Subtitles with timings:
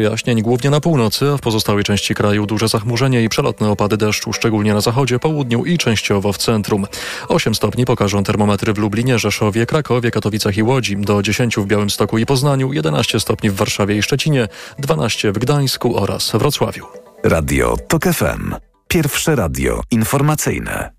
[0.00, 4.32] przejaśnień głównie na północy, a w pozostałej części kraju duże zachmurzenie i przelotne opady deszczu,
[4.32, 6.86] szczególnie na zachodzie, południu i częściowo w centrum.
[7.28, 12.18] 8 stopni pokażą termometry w Lublinie, Rzeszowie, Krakowie, Katowicach i Łodzi, do 10 w Białymstoku
[12.18, 16.86] i Poznaniu, 11 stopni w Warszawie i Szczecinie, 12 w Gdańsku oraz Wrocławiu.
[17.24, 18.54] Radio TOK FM.
[18.88, 20.90] Pierwsze radio informacyjne.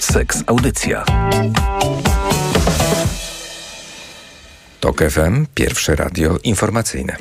[0.00, 1.04] Seks Audycja.
[4.86, 7.16] TOK FM, pierwsze radio informacyjne.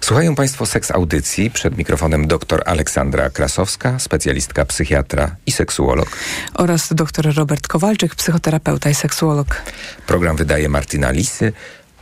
[0.00, 6.08] Słuchają Państwo seks audycji przed mikrofonem dr Aleksandra Krasowska, specjalistka psychiatra i seksuolog.
[6.54, 9.62] Oraz dr Robert Kowalczyk, psychoterapeuta i seksuolog.
[10.06, 11.52] Program wydaje Martyna Lisy,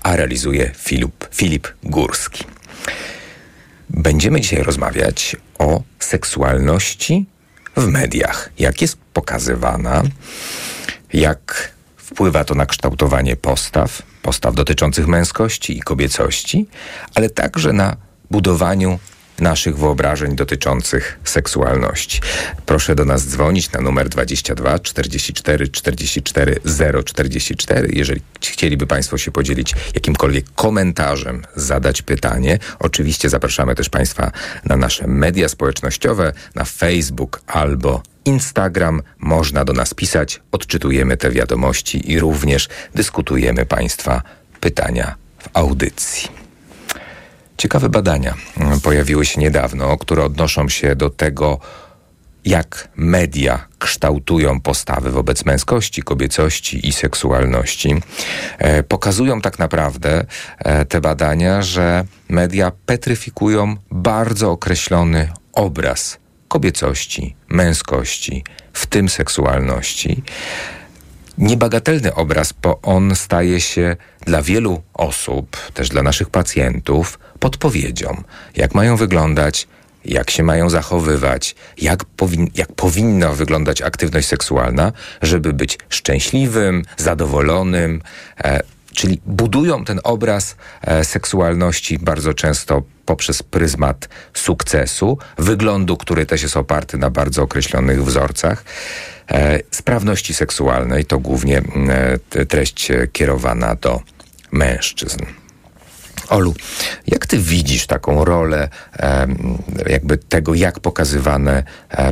[0.02, 2.45] a realizuje Filip, Filip Górski.
[3.90, 7.26] Będziemy dzisiaj rozmawiać o seksualności
[7.76, 8.51] w mediach.
[8.59, 10.02] Jak jest pokazywana,
[11.12, 11.76] jak
[12.06, 16.66] wpływa to na kształtowanie postaw, postaw dotyczących męskości i kobiecości,
[17.15, 17.96] ale także na
[18.30, 18.98] budowaniu
[19.40, 22.20] naszych wyobrażeń dotyczących seksualności.
[22.66, 26.60] Proszę do nas dzwonić na numer 22 44 44
[27.04, 27.88] 044.
[27.93, 34.32] Jeżeli chcieliby Państwo się podzielić jakimkolwiek komentarzem, zadać pytanie, oczywiście zapraszamy też Państwa
[34.65, 39.02] na nasze media społecznościowe, na Facebook albo Instagram.
[39.18, 44.23] Można do nas pisać, odczytujemy te wiadomości i również dyskutujemy Państwa
[44.60, 46.35] pytania w audycji.
[47.57, 51.60] Ciekawe badania mm, pojawiły się niedawno, które odnoszą się do tego,
[52.45, 57.95] jak media kształtują postawy wobec męskości, kobiecości i seksualności.
[58.59, 60.24] E, pokazują tak naprawdę
[60.59, 66.19] e, te badania, że media petryfikują bardzo określony obraz
[66.49, 70.22] kobiecości, męskości, w tym seksualności
[71.38, 78.22] niebagatelny obraz, bo on staje się dla wielu osób, też dla naszych pacjentów, podpowiedzią,
[78.56, 79.69] jak mają wyglądać,
[80.04, 88.03] jak się mają zachowywać, jak, powin jak powinna wyglądać aktywność seksualna, żeby być szczęśliwym, zadowolonym.
[88.44, 88.61] E,
[88.97, 96.57] czyli budują ten obraz e, seksualności bardzo często poprzez pryzmat sukcesu, wyglądu, który też jest
[96.57, 98.65] oparty na bardzo określonych wzorcach.
[99.31, 101.62] E, sprawności seksualnej to głównie
[102.35, 104.01] e, treść kierowana do
[104.53, 105.25] mężczyzn.
[106.28, 106.54] Olu,
[107.06, 109.26] jak ty widzisz taką rolę e,
[109.87, 111.62] jakby tego, jak pokazywane,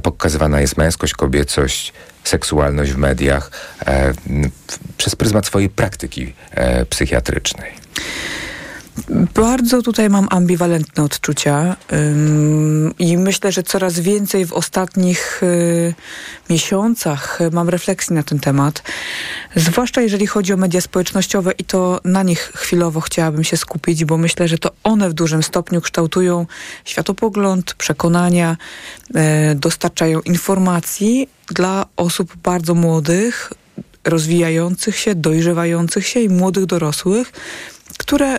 [0.02, 1.92] pokazywana jest męskość, kobiecość,
[2.24, 3.50] seksualność w mediach
[4.96, 6.34] przez pryzmat swojej praktyki
[6.90, 7.72] psychiatrycznej?
[9.34, 11.76] Bardzo tutaj mam ambiwalentne odczucia
[12.98, 15.94] i myślę, że coraz więcej w ostatnich y,
[16.50, 18.82] miesiącach mam refleksji na ten temat.
[19.56, 24.16] Zwłaszcza jeżeli chodzi o media społecznościowe i to na nich chwilowo chciałabym się skupić, bo
[24.16, 26.46] myślę, że to one w dużym stopniu kształtują
[26.84, 28.56] światopogląd, przekonania,
[29.10, 33.52] y, dostarczają informacji dla osób bardzo młodych,
[34.04, 37.32] rozwijających się, dojrzewających się i młodych dorosłych,
[37.98, 38.38] które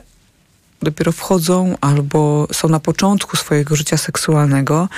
[0.81, 4.89] dopiero wchodzą albo są na początku swojego życia seksualnego.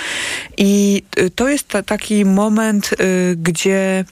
[0.57, 4.05] I y, to jest ta, taki moment, y, gdzie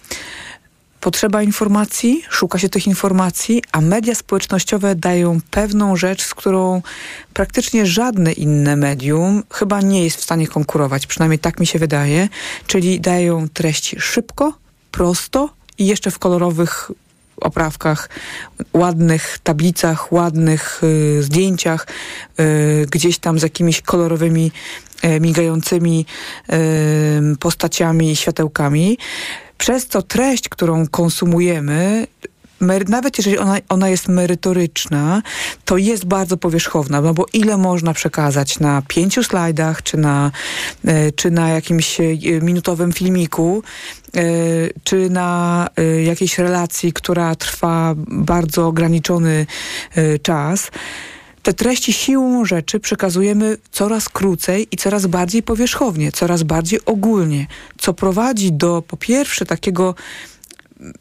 [1.05, 6.81] potrzeba informacji, szuka się tych informacji, a media społecznościowe dają pewną rzecz, z którą
[7.33, 11.07] praktycznie żadne inne medium chyba nie jest w stanie konkurować.
[11.07, 12.29] Przynajmniej tak mi się wydaje.
[12.67, 14.53] Czyli dają treści szybko,
[14.91, 16.91] prosto i jeszcze w kolorowych
[17.38, 18.09] oprawkach,
[18.73, 21.88] ładnych tablicach, ładnych y, zdjęciach,
[22.40, 24.51] y, gdzieś tam z jakimiś kolorowymi,
[25.06, 26.06] y, migającymi
[27.34, 28.97] y, postaciami i światełkami.
[29.57, 32.07] Przez co treść, którą konsumujemy,
[32.88, 35.22] nawet jeżeli ona, ona jest merytoryczna,
[35.66, 40.31] to jest bardzo powierzchowna, no bo ile można przekazać na pięciu slajdach, czy na,
[40.85, 42.03] e, czy na jakimś e,
[42.41, 43.63] minutowym filmiku,
[44.83, 45.67] czy na
[46.05, 49.45] jakiejś relacji, która trwa bardzo ograniczony
[50.21, 50.71] czas
[51.43, 57.47] te treści siłą rzeczy przekazujemy coraz krócej i coraz bardziej powierzchownie, coraz bardziej ogólnie,
[57.77, 59.95] co prowadzi do po pierwsze takiego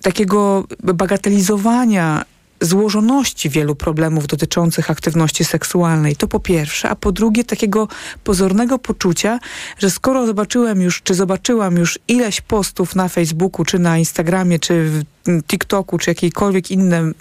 [0.03, 2.25] takiego bagatelizowania
[2.65, 6.17] złożoności wielu problemów dotyczących aktywności seksualnej.
[6.17, 7.89] To po pierwsze, a po drugie takiego
[8.25, 9.39] pozornego poczucia,
[9.79, 14.85] że skoro zobaczyłem już, czy zobaczyłam już ileś postów na Facebooku, czy na Instagramie, czy
[14.85, 15.14] w
[15.47, 17.15] TikToku, czy jakiejkolwiek innym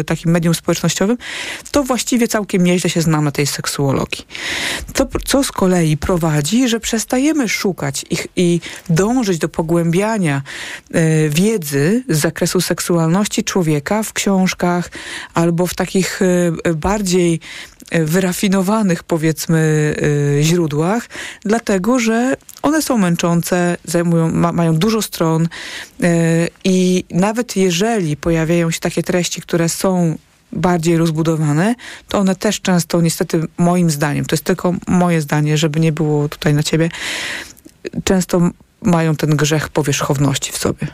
[0.00, 1.16] y, takim medium społecznościowym,
[1.70, 4.26] to właściwie całkiem nieźle się znam na tej seksuologii.
[4.92, 8.60] To, co z kolei prowadzi, że przestajemy szukać ich i
[8.90, 10.42] dążyć do pogłębiania
[10.94, 14.90] y, wiedzy z zakresu seksualności człowieka w książkach
[15.34, 17.40] albo w takich y, bardziej
[17.90, 19.94] wyrafinowanych, powiedzmy,
[20.40, 21.08] źródłach,
[21.44, 25.48] dlatego że one są męczące, zajmują, ma, mają dużo stron
[26.64, 30.18] i nawet jeżeli pojawiają się takie treści, które są
[30.52, 31.74] bardziej rozbudowane,
[32.08, 36.28] to one też często, niestety moim zdaniem, to jest tylko moje zdanie, żeby nie było
[36.28, 36.88] tutaj na ciebie,
[38.04, 38.50] często
[38.82, 40.86] mają ten grzech powierzchowności w sobie.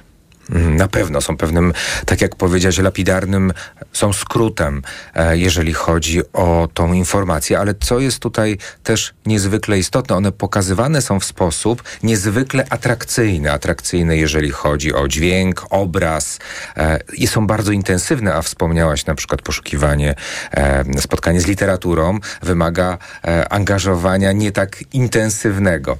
[0.48, 1.72] Na pewno są pewnym,
[2.06, 3.52] tak jak powiedziałeś, lapidarnym,
[3.92, 4.82] są skrótem,
[5.14, 11.02] e, jeżeli chodzi o tą informację, ale co jest tutaj też niezwykle istotne, one pokazywane
[11.02, 13.52] są w sposób niezwykle atrakcyjny.
[13.52, 16.38] Atrakcyjny, jeżeli chodzi o dźwięk, obraz
[16.76, 20.14] e, i są bardzo intensywne, a wspomniałaś na przykład poszukiwanie,
[20.50, 22.98] e, spotkanie z literaturą wymaga
[23.50, 25.98] angażowania nie tak intensywnego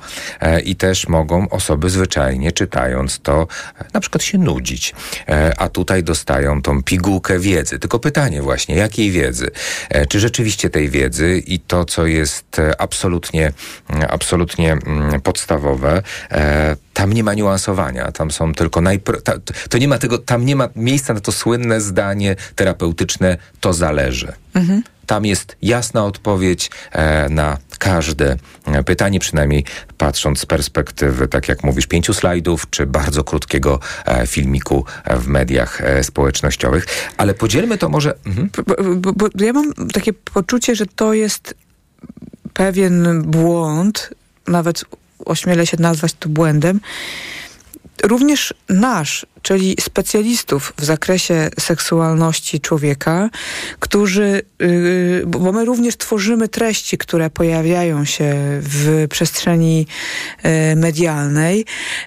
[0.65, 3.47] i też mogą osoby zwyczajnie czytając to
[3.95, 4.95] na przykład się się nudzić.
[5.29, 7.79] E, a tutaj dostają tą pigułkę wiedzy.
[7.79, 9.51] Tylko pytanie właśnie, jakiej wiedzy?
[9.89, 13.53] E, czy rzeczywiście tej wiedzy i to, co jest e, absolutnie,
[14.09, 14.79] absolutnie
[15.23, 16.03] podstawowe,
[16.93, 19.19] tam nie ma niuansowania, tam są tylko najpro...
[19.71, 24.33] to nie ma tego, tam nie ma miejsca na to słynne zdanie terapeutyczne, to zależy.
[24.55, 24.83] Mhm.
[25.07, 28.37] Tam jest jasna odpowiedź e, na każde
[28.67, 29.65] e, pytanie, przynajmniej
[29.99, 35.83] patrząc z perspektywy, tak jak mówisz, pięciu slajdów, czy bardzo krótkiego e, filmiku w mediach
[36.03, 36.87] społecznościowych.
[37.17, 38.15] Ale podzielmy to może...
[38.27, 38.51] Mhm.
[38.67, 41.55] Bo, bo, bo ja mam takie poczucie, że to jest
[42.53, 44.11] pewien błąd,
[44.47, 44.85] nawet
[45.25, 46.81] ośmielę się nazwać to błędem,
[48.03, 53.31] również nasz, czyli specjalistów w zakresie seksualności człowieka,
[53.81, 59.87] którzy, yy, bo my również tworzymy treści, które pojawiają się w przestrzeni
[60.45, 61.65] yy, medialnej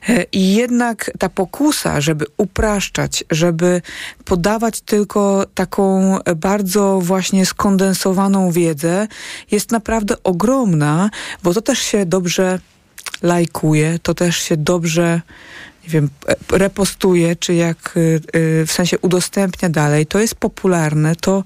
[0.07, 3.81] yy, i jednak ta pokusa, żeby upraszczać, żeby
[4.25, 9.07] podawać tylko taką bardzo właśnie skondensowaną wiedzę,
[9.51, 11.09] jest naprawdę ogromna,
[11.43, 12.59] bo to też się dobrze
[13.21, 15.21] lajkuje, to też się dobrze
[15.89, 16.09] nie wiem,
[16.51, 21.43] repostuje, czy jak y, y, w sensie udostępnia dalej, to jest popularne, to,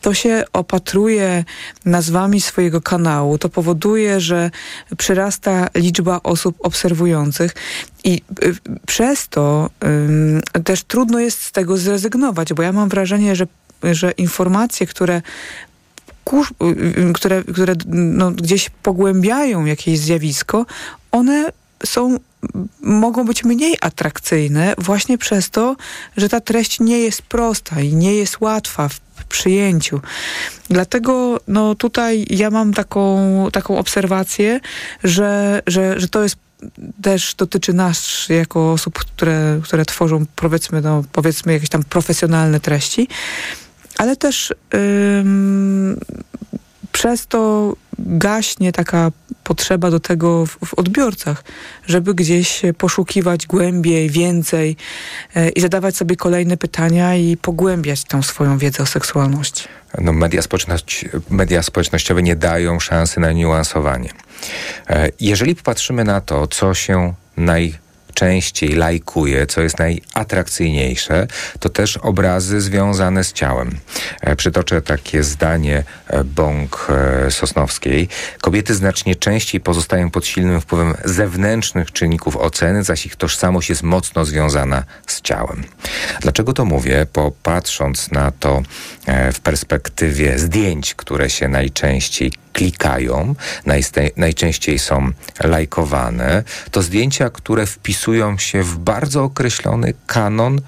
[0.00, 1.44] to się opatruje
[1.84, 4.50] nazwami swojego kanału, to powoduje, że
[4.98, 7.54] przyrasta liczba osób obserwujących
[8.04, 8.22] i
[8.86, 9.70] przez to
[10.64, 13.46] też trudno jest z tego zrezygnować, bo ja mam wrażenie, że,
[13.82, 15.22] że informacje, które
[17.14, 20.66] które, które no, gdzieś pogłębiają jakieś zjawisko,
[21.12, 21.52] one
[21.84, 22.18] są
[22.80, 25.76] mogą być mniej atrakcyjne właśnie przez to,
[26.16, 30.00] że ta treść nie jest prosta i nie jest łatwa w przyjęciu.
[30.70, 34.60] Dlatego no, tutaj ja mam taką, taką obserwację,
[35.04, 36.36] że, że, że to jest
[37.02, 43.08] też dotyczy nas jako osób, które, które tworzą powiedzmy, no, powiedzmy jakieś tam profesjonalne treści,
[43.98, 44.54] ale też
[45.20, 46.00] ym,
[46.92, 49.10] przez to gaśnie taka
[49.46, 51.44] potrzeba do tego w, w, odbiorcach,
[51.86, 54.76] żeby gdzieś poszukiwać głębiej, więcej
[55.34, 59.64] e, i zadawać sobie kolejne pytania i pogłębiać tą swoją wiedzę o seksualności.
[60.00, 60.42] No, media,
[61.30, 64.10] media społecznościowe nie dają szansy na niuansowanie.
[64.90, 67.78] E, jeżeli popatrzymy na to, co się naj
[68.20, 71.26] najczęściej lajkuje, co jest najatrakcyjniejsze,
[71.60, 73.78] to też obrazy związane z ciałem.
[74.20, 76.86] E, przytoczę takie zdanie e, Bąk
[77.26, 78.08] e, Sosnowskiej.
[78.40, 84.24] Kobiety znacznie częściej pozostają pod silnym wpływem zewnętrznych czynników oceny, zaś ich tożsamość jest mocno
[84.24, 85.64] związana z ciałem.
[86.20, 87.06] Dlaczego to mówię?
[87.14, 88.62] Bo patrząc na to
[89.32, 93.34] w perspektywie zdjęć, które się najczęściej klikają,
[94.16, 95.10] najczęściej są
[95.44, 100.60] lajkowane, to zdjęcia, które wpisują się w bardzo określony kanon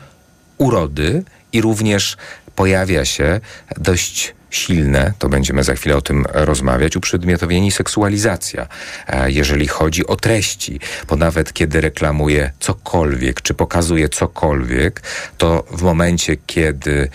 [0.59, 2.17] urody i również
[2.57, 3.41] pojawia się
[3.77, 8.69] dość silne, to będziemy za chwilę o tym rozmawiać, uprzedmiotowienie seksualizacja,
[9.07, 15.03] e, jeżeli chodzi o treści, bo nawet kiedy reklamuje cokolwiek, czy pokazuje cokolwiek,
[15.39, 17.09] to w momencie, kiedy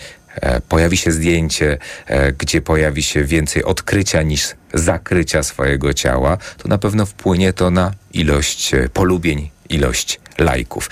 [0.68, 6.78] pojawi się zdjęcie, e, gdzie pojawi się więcej odkrycia niż zakrycia swojego ciała, to na
[6.78, 10.90] pewno wpłynie to na ilość e, polubień, ilość lajków.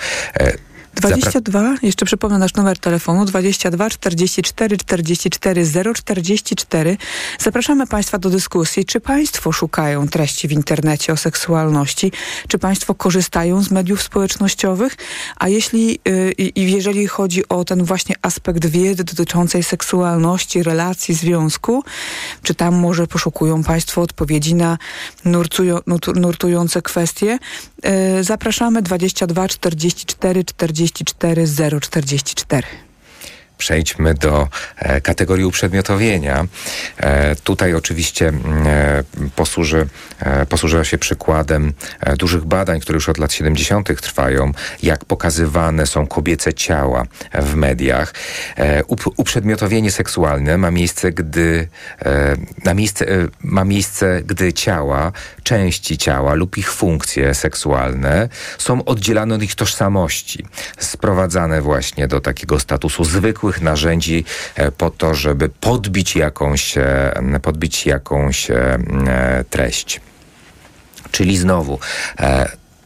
[0.95, 6.97] 22, jeszcze przypomnę nasz numer telefonu 22 44 44 044.
[7.39, 8.85] Zapraszamy Państwa do dyskusji.
[8.85, 12.11] Czy Państwo szukają treści w internecie o seksualności?
[12.47, 14.97] Czy Państwo korzystają z mediów społecznościowych?
[15.37, 21.83] A jeśli yy, jeżeli chodzi o ten właśnie aspekt wiedzy dotyczącej seksualności, relacji, związku,
[22.43, 24.77] czy tam może poszukują Państwo odpowiedzi na
[25.25, 25.79] nurtują,
[26.15, 27.39] nurtujące kwestie?
[27.83, 31.45] Yy, zapraszamy 22 44 44
[31.81, 32.67] 044.
[33.63, 36.45] przejdźmy do e, kategorii uprzedmiotowienia.
[36.97, 39.03] E, tutaj oczywiście mm, e,
[39.35, 39.87] posłuży,
[40.49, 41.73] posłużyła się przykładem
[42.17, 44.01] dużych badań, które już od lat 70.
[44.01, 44.51] trwają,
[44.83, 47.03] jak pokazywane są kobiece ciała
[47.33, 48.13] w mediach.
[48.87, 51.67] Up, uprzedmiotowienie seksualne ma miejsce, gdy
[52.65, 53.05] na miejsce,
[53.41, 55.11] ma miejsce, gdy ciała,
[55.43, 60.45] części ciała lub ich funkcje seksualne są oddzielane od ich tożsamości,
[60.77, 67.85] sprowadzane właśnie do takiego statusu zwykłych narzędzi e, po to, żeby podbić jakąś, e, podbić
[67.85, 68.77] jakąś e,
[69.49, 70.01] treść.
[71.11, 71.79] Czyli znowu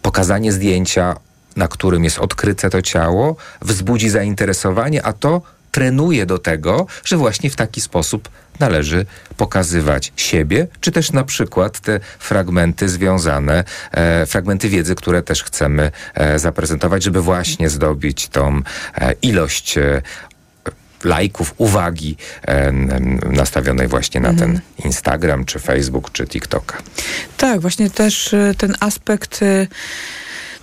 [0.02, 1.16] pokazanie zdjęcia,
[1.56, 7.50] na którym jest odkryte to ciało, wzbudzi zainteresowanie, a to trenuje do tego, że właśnie
[7.50, 9.06] w taki sposób należy
[9.38, 15.92] pokazywać siebie, czy też na przykład te fragmenty związane, e, fragmenty wiedzy, które też chcemy
[16.14, 18.62] e, zaprezentować, żeby właśnie zdobić tą
[18.96, 19.76] e, ilość
[21.08, 22.18] lajków, uwagi
[23.32, 26.78] nastawionej właśnie na ten Instagram, czy Facebook, czy TikToka.
[27.38, 29.68] Tak, właśnie też e, ten aspekt e,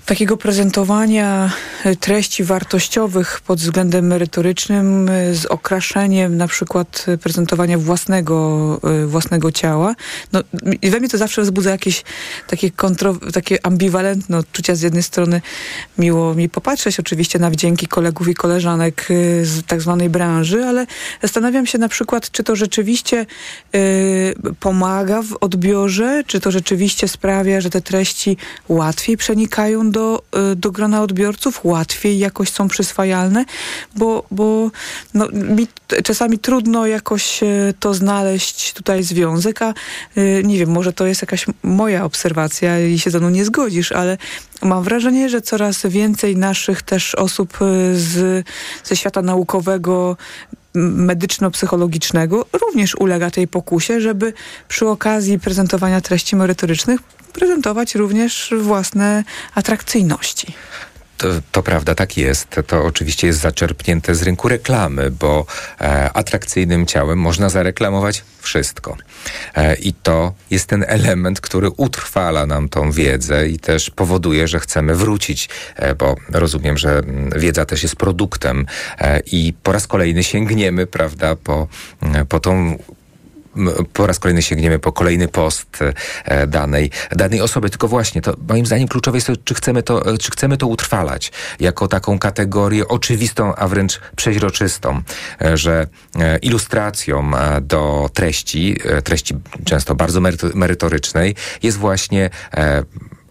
[0.06, 1.50] takiego prezentowania
[1.84, 8.34] e, treści wartościowych pod względem merytorycznym e, z okraszeniem na przykład e, prezentowania własnego,
[9.06, 9.94] własnego ciała.
[10.32, 10.40] No,
[10.82, 12.04] we mnie to zawsze wzbudza jakieś
[12.46, 14.75] takie, kontro, takie ambiwalentne odczucia.
[14.75, 15.40] Z jednej strony
[15.99, 19.06] miło mi popatrzeć oczywiście na wdzięki kolegów i koleżanek
[19.42, 20.87] z tak zwanej branży, ale
[21.23, 23.26] zastanawiam się na przykład, czy to rzeczywiście
[24.61, 28.37] pomaga w odbiorze, czy to rzeczywiście sprawia, że te treści
[28.68, 30.22] łatwiej przenikają do,
[30.52, 33.44] y, do grona odbiorców, łatwiej jakoś są przyswajalne,
[33.96, 34.70] bo, bo
[35.14, 35.66] no, mi
[36.04, 39.74] czasami trudno jakoś y, to znaleźć tutaj związek, a
[40.18, 43.92] y, nie wiem, może to jest jakaś moja obserwacja i się ze mną nie zgodzisz,
[43.92, 44.18] ale
[44.62, 47.58] mam wrażenie, że coraz więcej naszych też osób
[47.94, 48.46] z,
[48.84, 50.16] ze świata naukowego
[50.74, 54.32] medyczno-psychologicznego również ulega tej pokusie, żeby
[54.68, 57.00] przy okazji prezentowania treści merytorycznych
[57.32, 60.52] prezentować również własne atrakcyjności.
[61.18, 62.49] To, to prawda, tak jest.
[62.66, 65.47] To oczywiście jest zaczerpnięte z rynku reklamy, bo
[65.80, 68.97] e, atrakcyjnym ciałem można zareklamować wszystko.
[69.54, 74.61] E, I to jest ten element, który utrwala nam tą wiedzę i też powoduje, że
[74.61, 78.66] chcemy wrócić, e, bo rozumiem, że mm, wiedza też jest produktem
[78.99, 81.68] e, i po raz kolejny sięgniemy, prawda, po,
[82.02, 82.78] mm, po tą
[83.92, 85.78] po raz kolejny sięgniemy po kolejny post
[86.25, 87.70] e, danej, danej osoby.
[87.70, 90.66] Tylko właśnie, to moim zdaniem kluczowe jest to, czy chcemy to, e, czy chcemy to
[90.66, 95.02] utrwalać jako taką kategorię oczywistą, a wręcz przeźroczystą,
[95.42, 95.87] e, że
[96.42, 97.30] ilustracją
[97.62, 99.34] do treści, treści
[99.64, 102.30] często bardzo meryto- merytorycznej jest właśnie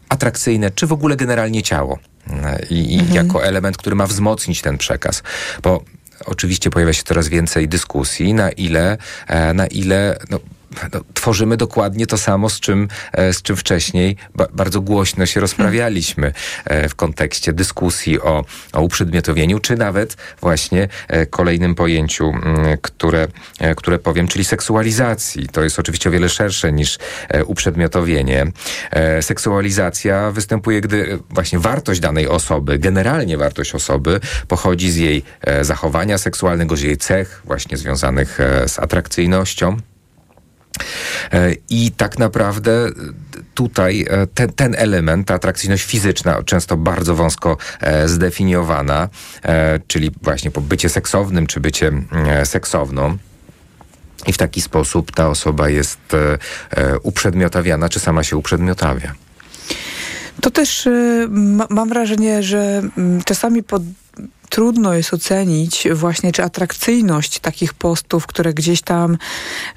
[0.10, 2.00] atrakcyjne, czy w ogóle generalnie ciało.
[2.70, 5.24] I, i jako element, który ma wzmocnić ten przekaz.
[5.64, 5.84] Bo
[6.26, 10.40] oczywiście pojawia się coraz więcej dyskusji, na ile, e, na ile no,
[10.94, 15.40] no, tworzymy dokładnie to samo, z czym, e, z czym wcześniej ba bardzo głośno się
[15.40, 16.34] rozprawialiśmy
[16.66, 22.34] e, w kontekście dyskusji o, o uprzedmiotowieniu, czy nawet właśnie e, kolejnym pojęciu,
[22.82, 23.28] które,
[23.78, 25.48] które powiem, czyli seksualizacji.
[25.48, 26.98] To jest oczywiście o wiele szersze niż
[27.46, 28.46] uprzedmiotowienie.
[29.22, 35.24] Seksualizacja występuje, gdy właśnie wartość danej osoby, generalnie wartość osoby pochodzi z jej
[35.62, 39.78] zachowania seksualnego, z jej cech właśnie związanych z atrakcyjnością.
[41.32, 42.92] E, I tak naprawdę e,
[43.54, 47.58] tutaj e, ten, ten element, ta atrakcyjność fizyczna, często bardzo wąsko
[48.06, 49.10] zdefiniowana,
[49.88, 51.92] czyli właśnie po bycie seksownym czy bycie
[52.44, 53.18] seksowną.
[54.28, 56.00] I w taki sposób ta osoba jest
[57.04, 59.14] uprzedmiotawiana, czy sama się uprzedmiotawia.
[60.42, 60.90] To też
[61.30, 62.82] ma, mam wrażenie, że
[63.26, 63.84] czasami pod,
[64.54, 69.18] trudno jest ocenić właśnie, czy atrakcyjność takich postów, które gdzieś tam,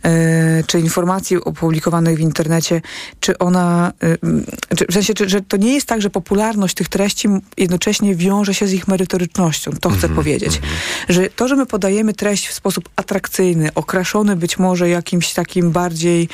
[0.03, 2.83] e, czy informacji opublikowanych w internecie,
[3.21, 6.89] czy ona, e, czy, w sensie, czy, że to nie jest tak, że popularność tych
[6.89, 9.71] treści jednocześnie wiąże się z ich merytorycznością.
[9.81, 10.61] To chcę powiedzieć.
[11.09, 16.29] Że to, że my podajemy treść w sposób atrakcyjny, okraszony być może jakimś takim bardziej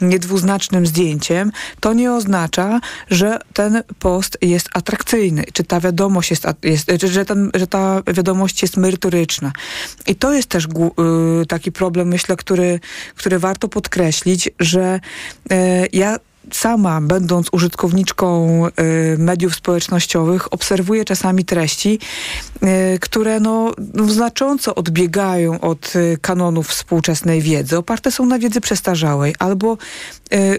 [0.00, 6.90] niedwuznacznym zdjęciem, to nie oznacza, że ten post jest atrakcyjny, czy ta wiadomość jest, jest
[7.00, 9.52] czy, że, ten, że ta wiadomość jest merytoryczna.
[10.06, 12.80] I to jest też y, taki problem, myślę, który,
[13.16, 15.00] który warto podkreślić, że
[15.50, 16.18] e, ja
[16.52, 21.98] sama, będąc użytkowniczką y, mediów społecznościowych, obserwuję czasami treści,
[22.94, 27.78] y, które no, no, znacząco odbiegają od y, kanonów współczesnej wiedzy.
[27.78, 29.78] Oparte są na wiedzy przestarzałej albo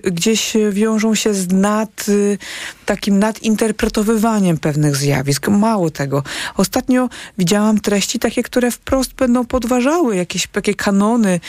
[0.04, 2.38] gdzieś wiążą się z nad, y,
[2.86, 5.48] takim nadinterpretowywaniem pewnych zjawisk.
[5.48, 6.24] Mało tego.
[6.58, 11.40] Ostatnio widziałam treści takie, które wprost będą podważały jakieś takie kanony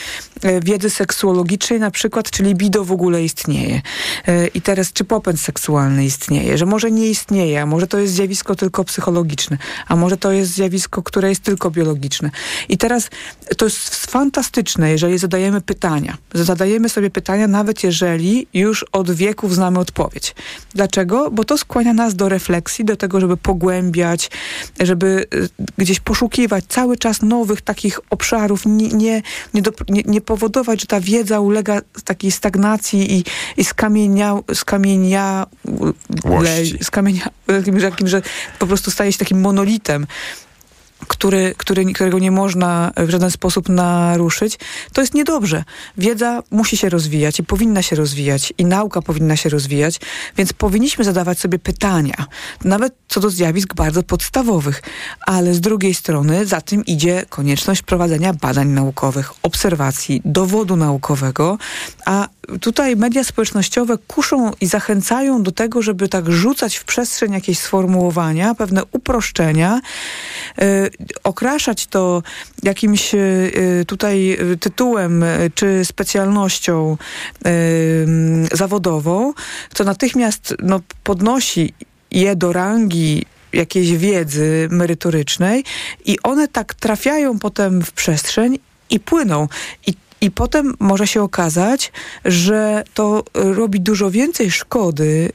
[0.45, 3.81] y, wiedzy seksuologicznej, na przykład, czy libido w ogóle istnieje.
[4.27, 8.13] Y, I teraz, czy popęd seksualny istnieje, że może nie istnieje, a może to jest
[8.13, 9.57] zjawisko tylko psychologiczne,
[9.87, 12.31] a może to jest zjawisko, które jest tylko biologiczne.
[12.69, 13.09] I teraz
[13.57, 16.17] to jest fantastyczne, jeżeli zadajemy pytania.
[16.33, 18.06] Zadajemy sobie pytania, nawet jeżeli
[18.53, 20.35] już od wieków znamy odpowiedź.
[20.75, 21.31] Dlaczego?
[21.31, 24.31] Bo to skłania nas do refleksji, do tego, żeby pogłębiać,
[24.79, 29.21] żeby y, gdzieś poszukiwać cały czas nowych takich obszarów, nie, nie,
[29.53, 33.23] nie, do, nie, nie powodować, że ta wiedza ulega takiej stagnacji i,
[33.57, 35.45] i skamienia, skamienia,
[36.25, 36.83] Łości.
[36.83, 38.21] skamienia, takim, że, takim, że
[38.59, 40.07] po prostu staje się takim monolitem
[41.07, 44.59] który, który, którego nie można w żaden sposób naruszyć,
[44.93, 45.63] to jest niedobrze.
[45.97, 49.99] Wiedza musi się rozwijać i powinna się rozwijać i nauka powinna się rozwijać,
[50.37, 52.25] więc powinniśmy zadawać sobie pytania,
[52.63, 54.81] nawet co do zjawisk bardzo podstawowych,
[55.21, 61.57] ale z drugiej strony za tym idzie konieczność prowadzenia badań naukowych, obserwacji, dowodu naukowego,
[62.05, 62.27] a
[62.61, 68.55] tutaj media społecznościowe kuszą i zachęcają do tego, żeby tak rzucać w przestrzeń jakieś sformułowania,
[68.55, 69.81] pewne uproszczenia,
[70.61, 70.89] y,
[71.23, 72.23] okraszać to
[72.63, 75.25] jakimś y, tutaj y, tytułem
[75.55, 76.97] czy specjalnością
[78.53, 79.33] zawodową,
[79.73, 81.73] co natychmiast no, podnosi
[82.11, 85.63] je do rangi jakiejś wiedzy merytorycznej
[86.05, 89.47] i one tak trafiają potem w przestrzeń i płyną.
[89.87, 91.91] I i potem może się okazać,
[92.25, 95.31] że to robi dużo więcej szkody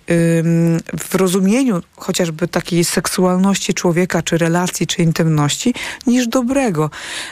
[0.99, 5.75] w rozumieniu chociażby takiej seksualności człowieka, czy relacji, czy intymności,
[6.07, 6.91] niż dobrego.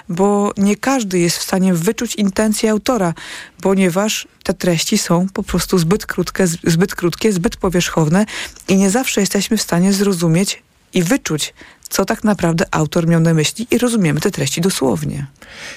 [0.09, 3.15] Bo nie każdy jest w stanie wyczuć intencji autora,
[3.63, 8.27] ponieważ te treści są po prostu zbyt krótkie, zbyt krótkie, zbyt powierzchowne
[8.69, 10.63] i nie zawsze jesteśmy w stanie zrozumieć
[10.95, 11.55] i wyczuć,
[11.91, 15.27] co tak naprawdę autor miał na myśli i rozumiemy te treści dosłownie.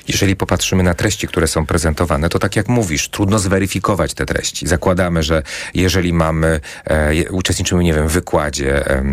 [0.08, 4.68] Jeżeli popatrzymy na treści, które są prezentowane, to tak jak mówisz, trudno zweryfikować te treści.
[4.68, 5.44] Zakładamy, że
[5.74, 9.04] jeżeli mamy, e, uczestniczymy, nie wiem, w wykładzie, e,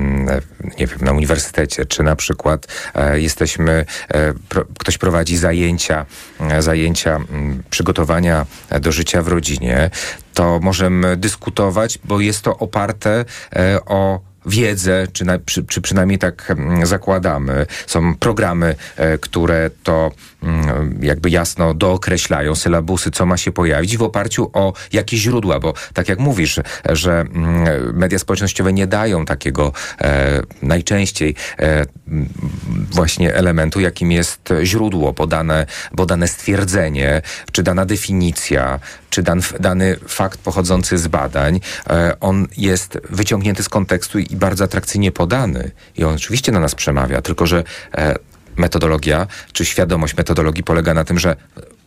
[0.78, 6.06] nie wiem, na uniwersytecie, czy na przykład e, jesteśmy, e, pro, ktoś prowadzi zajęcia,
[6.40, 7.20] e, zajęcia
[7.70, 8.46] przygotowania
[8.80, 9.90] do życia w rodzinie,
[10.34, 13.24] to możemy dyskutować, bo jest to oparte
[13.56, 17.66] e, o wiedzę, czy, na, czy, przynajmniej tak mm, zakładamy.
[17.86, 20.10] Są programy, e, które to
[21.02, 26.08] jakby jasno dookreślają, sylabusy, co ma się pojawić w oparciu o jakie źródła, bo tak
[26.08, 31.86] jak mówisz, że mm, media społecznościowe nie dają takiego e, najczęściej e,
[32.90, 37.22] właśnie elementu, jakim jest źródło, podane, podane stwierdzenie,
[37.52, 43.68] czy dana definicja, czy dan, dany fakt pochodzący z badań, e, on jest wyciągnięty z
[43.68, 45.70] kontekstu i bardzo atrakcyjnie podany.
[45.96, 48.14] I on oczywiście na nas przemawia, tylko że e,
[48.60, 51.36] metodologia, czy świadomość metodologii polega na tym, że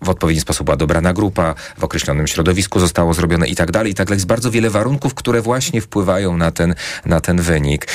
[0.02, 3.96] w odpowiedni sposób była dobrana grupa, w określonym środowisku zostało zrobione i tak dalej, i
[3.96, 4.18] tak dalej.
[4.18, 7.88] Jest bardzo wiele warunków, które właśnie wpływają na ten, na ten wynik.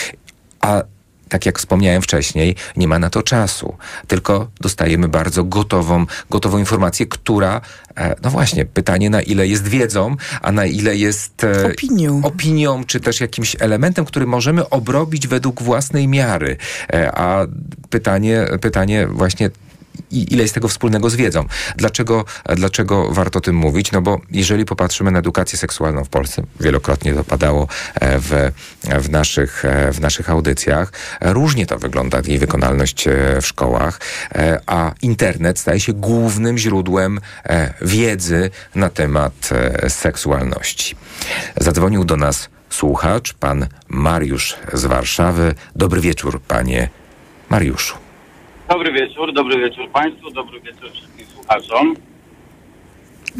[0.61, 0.83] A
[1.29, 3.77] tak jak wspomniałem wcześniej, nie ma na to czasu.
[4.07, 7.61] Tylko dostajemy bardzo gotową, gotową informację, która,
[7.97, 12.21] e, no właśnie, pytanie na ile jest wiedzą, a na ile jest e, Opinią.
[12.23, 16.57] opinią, czy też jakimś elementem, który możemy obrobić według własnej miary.
[16.93, 17.47] E, a
[17.91, 19.51] pytanie, pytanie właśnie
[20.11, 21.45] i ile jest tego wspólnego z wiedzą.
[21.77, 22.25] Dlaczego,
[22.57, 23.93] dlaczego warto o tym mówić?
[23.93, 29.11] No bo jeżeli popatrzymy na edukację seksualną w Polsce, wielokrotnie to padało e, w, w,
[29.11, 33.05] naszych, e, w naszych audycjach, e, różnie to wygląda, jej wykonalność
[33.43, 34.01] w szkołach,
[34.67, 37.21] a internet staje się głównym źródłem
[37.83, 39.51] wiedzy na temat
[39.89, 40.97] seksualności.
[41.57, 45.55] Zadzwonił do nas słuchacz, pan Mariusz z Warszawy.
[45.77, 46.89] Dobry wieczór, panie
[47.49, 48.08] Mariuszu.
[48.69, 51.95] Dobry wieczór, dobry wieczór Państwu, dobry wieczór wszystkim słuchaczom.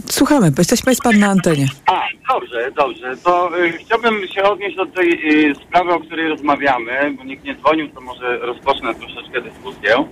[0.07, 1.67] Słuchamy, bo jesteśmy z pan na antenie.
[1.87, 2.03] A,
[2.35, 3.17] dobrze, dobrze.
[3.17, 5.09] To y, chciałbym się odnieść do tej
[5.51, 10.05] y, sprawy, o której rozmawiamy, bo nikt nie dzwonił, to może rozpocznę troszeczkę dyskusję.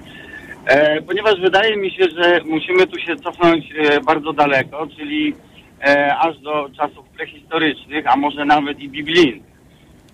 [0.66, 5.34] E, ponieważ wydaje mi się, że musimy tu się cofnąć e, bardzo daleko, czyli
[5.84, 9.45] e, aż do czasów prehistorycznych, a może nawet i biblijnych.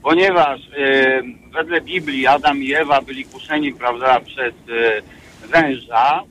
[0.02, 5.02] Ponieważ e, wedle Biblii Adam i Ewa byli kuszeni, prawda, przez e,
[5.48, 6.22] węża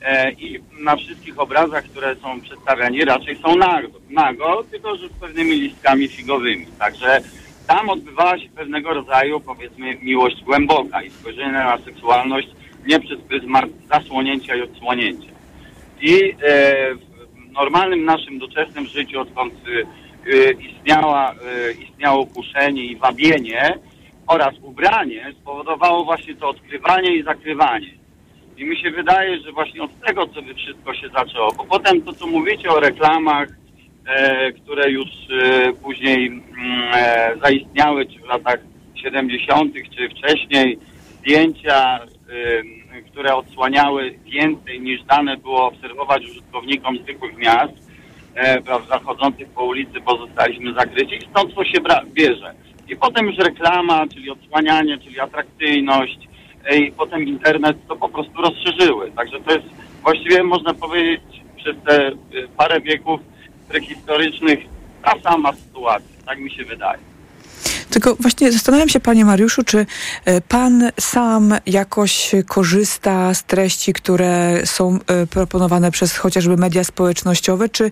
[0.00, 5.12] e, i na wszystkich obrazach, które są przedstawiani, raczej są nago, nago tylko że z
[5.12, 6.66] pewnymi listkami figowymi.
[6.78, 7.20] Także
[7.66, 12.48] tam odbywała się pewnego rodzaju, powiedzmy, miłość głęboka i spojrzenie na seksualność
[12.86, 13.64] nie przez pryzmat
[13.94, 15.30] zasłonięcia i odsłonięcia.
[16.00, 20.07] I e, w normalnym naszym doczesnym życiu, odkąd e,
[20.52, 23.78] istniała, e, istniało kuszenie i wabienie
[24.26, 27.90] oraz ubranie, spowodowało właśnie to odkrywanie i zakrywanie.
[28.56, 32.02] I mi się wydaje, że właśnie od tego, co by wszystko się zaczęło, bo potem
[32.02, 33.48] to, co mówicie o reklamach,
[34.06, 36.42] e, które już e, później mm,
[36.94, 38.60] e, zaistniały, czy w latach
[38.94, 40.78] 70., czy wcześniej,
[41.18, 47.87] zdjęcia, e, które odsłaniały więcej niż dane było obserwować użytkownikom zwykłych miast,
[48.38, 51.14] e, prawda, chodzących po ulicy, bo zostaliśmy zakryci.
[51.14, 51.78] I stąd to się
[52.12, 52.54] bierze.
[52.88, 56.28] I potem już reklama, czyli odsłanianie, czyli atrakcyjność,
[56.64, 59.10] e, i potem internet to po prostu rozszerzyły.
[59.10, 59.66] Także to jest
[60.02, 61.22] właściwie można powiedzieć
[61.56, 62.12] przez te e,
[62.56, 63.20] parę wieków
[63.68, 64.58] prehistorycznych
[65.02, 67.17] ta sama sytuacja, tak mi się wydaje.
[67.90, 69.86] Tylko właśnie zastanawiam się, panie Mariuszu, czy
[70.24, 77.68] e, pan sam jakoś korzysta z treści, które są e, proponowane przez chociażby media społecznościowe,
[77.68, 77.90] czy,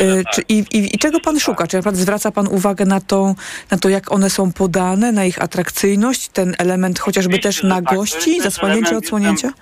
[0.00, 0.32] że e, tak.
[0.34, 1.66] czy i, i, i czego pan szuka?
[1.66, 3.34] Czy naprawdę zwraca pan uwagę na, tą,
[3.70, 7.84] na to, jak one są podane, na ich atrakcyjność, ten element chociażby Oczywiście, też tak.
[7.84, 9.52] Nagości, zasłanięcia, element, odsłonięcia?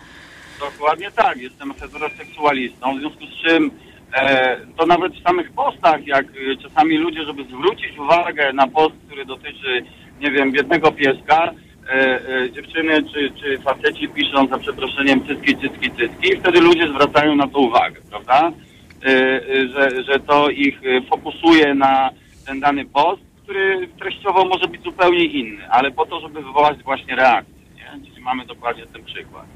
[0.60, 3.70] Dokładnie tak, jestem heteroseksualistą, w związku z czym
[4.76, 9.24] to nawet w samych postach, jak e, czasami ludzie, żeby zwrócić uwagę na post, który
[9.24, 9.84] dotyczy,
[10.20, 11.52] nie wiem, biednego pieska,
[11.88, 11.92] e,
[12.28, 17.34] e, dziewczyny czy, czy faceci piszą za przeproszeniem cycki, cycki, cycki i wtedy ludzie zwracają
[17.34, 18.52] na to uwagę, prawda?
[19.04, 22.10] E, e, że, że to ich e, fokusuje na
[22.46, 27.16] ten dany post, który treściowo może być zupełnie inny, ale po to, żeby wywołać właśnie
[27.16, 28.06] reakcję, nie?
[28.06, 29.46] Czyli mamy dokładnie ten przykład.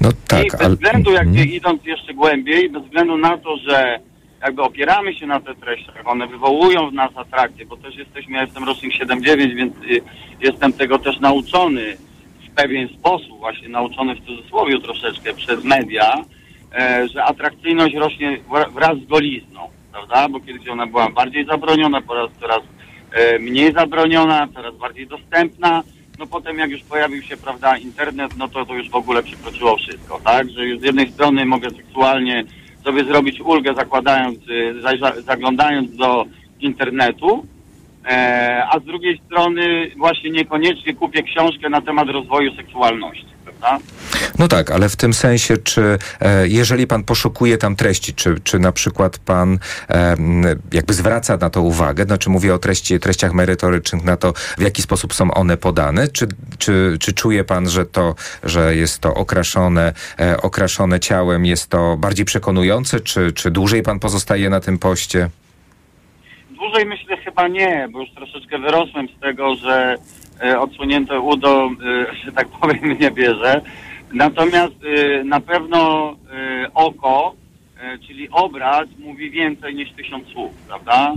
[0.00, 0.68] No I tak, bez ale...
[0.74, 1.48] względu, jakby Mhm.
[1.48, 3.98] idąc jeszcze głębiej, bez względu na to, że
[4.42, 8.42] jakby opieramy się na te treściach, one wywołują w nas atrakcję, bo też jesteśmy, ja
[8.42, 10.00] jestem rocznik 7-9, więc y,
[10.40, 11.96] jestem tego też nauczony
[12.50, 16.12] w pewien sposób, właśnie nauczony w cudzysłowie troszeczkę przez media,
[16.74, 19.60] e, że atrakcyjność rośnie wra- wraz z golizną,
[19.92, 20.28] prawda?
[20.28, 22.60] Bo kiedyś ona była bardziej zabroniona, teraz coraz
[23.12, 25.82] e, mniej zabroniona, coraz bardziej dostępna.
[26.18, 29.76] No potem jak już pojawił się, prawda, internet, no to to już w ogóle przekroczyło
[29.76, 30.50] wszystko, tak?
[30.50, 32.44] Że z jednej strony mogę seksualnie
[32.84, 34.74] sobie zrobić ulgę zakładając, y,
[35.22, 36.24] zaglądając do
[36.60, 37.46] internetu,
[38.06, 43.84] e, a z drugiej strony właśnie niekoniecznie kupię książkę na temat rozwoju seksualności, prawda?
[44.38, 48.58] No tak, ale w tym sensie, czy e, jeżeli pan poszukuje tam treści, czy, czy
[48.58, 49.58] na przykład pan
[50.72, 54.82] jakby zwraca na to uwagę, znaczy mówię o treści, treściach merytorycznych, na to, w jaki
[54.82, 56.26] sposób są one podane, czy,
[56.58, 58.14] czy, czy czuje pan, że to,
[58.44, 64.00] że jest to okraszone, e, okraszone ciałem, jest to bardziej przekonujące, czy, czy dłużej pan
[64.00, 65.30] pozostaje na tym poście?
[66.50, 69.96] Dłużej myślę chyba nie, bo już troszeczkę wyrosłem z tego, że
[70.42, 71.70] e, odsłonięte udo,
[72.10, 73.60] e, że tak powiem, nie bierze.
[74.12, 76.12] Natomiast e, na pewno
[76.74, 77.34] oko,
[78.06, 81.12] czyli obraz, mówi więcej niż tysiąc słów, prawda?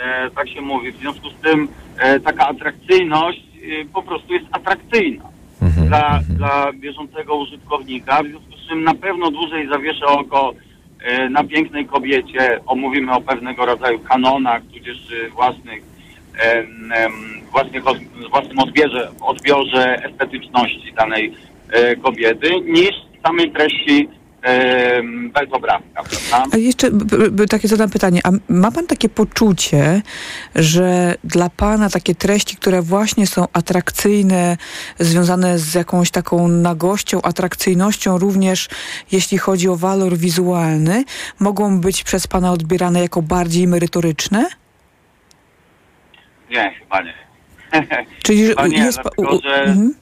[0.00, 0.92] E, tak się mówi.
[0.92, 1.68] W związku z tym
[2.24, 3.42] taka atrakcyjność
[3.92, 5.24] po prostu jest atrakcyjna
[5.86, 10.52] dla, dla bieżącego użytkownika, w związku z czym na pewno dłużej zawieszę oko
[11.30, 15.82] na pięknej kobiecie, omówimy o pewnego rodzaju kanonach, tudzież własnych,
[17.84, 17.98] od,
[18.30, 21.34] własnym odbierze, odbiorze estetyczności danej
[21.72, 22.90] e, kobiety, niż
[23.22, 24.08] samej treści
[25.34, 26.04] bez obrazka?
[26.52, 26.90] A jeszcze
[27.50, 28.20] takie zadam pytanie.
[28.24, 30.02] A ma pan takie poczucie,
[30.54, 34.56] że dla pana takie treści, które właśnie są atrakcyjne,
[34.98, 38.68] związane z jakąś taką nagością, atrakcyjnością, również
[39.12, 41.04] jeśli chodzi o walor wizualny,
[41.40, 44.59] mogą być przez pana odbierane jako bardziej merytoryczne?
[46.50, 47.14] Nie, chyba nie.
[48.26, 49.00] Czyli Chyba nie, jest.
[49.02, 49.94] dlatego, że- Mhm.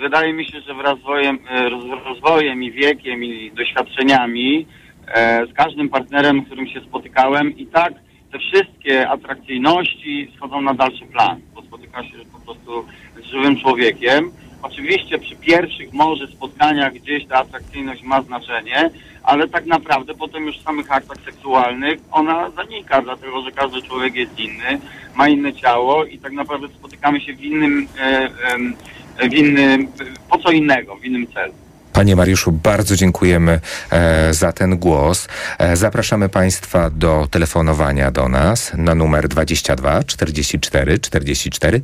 [0.00, 4.66] Wydaje mi się, że wraz z rozwojem, e, roz- rozwojem i wiekiem i doświadczeniami
[5.08, 7.92] e, z każdym partnerem, z którym się spotykałem i tak
[8.32, 12.86] te wszystkie atrakcyjności schodzą na dalszy plan, bo spotyka się po prostu
[13.22, 14.30] z żywym człowiekiem.
[14.64, 18.90] Oczywiście przy pierwszych może spotkaniach gdzieś ta atrakcyjność ma znaczenie,
[19.22, 24.14] ale tak naprawdę potem już w samych aktach seksualnych ona zanika, dlatego że każdy człowiek
[24.14, 24.80] jest inny,
[25.14, 29.88] ma inne ciało i tak naprawdę spotykamy się w innym, e, w innym,
[30.30, 31.54] po co innego, w innym celu.
[31.92, 35.28] Panie Mariuszu, bardzo dziękujemy e, za ten głos.
[35.58, 41.82] E, zapraszamy Państwa do telefonowania do nas na numer 22 44 44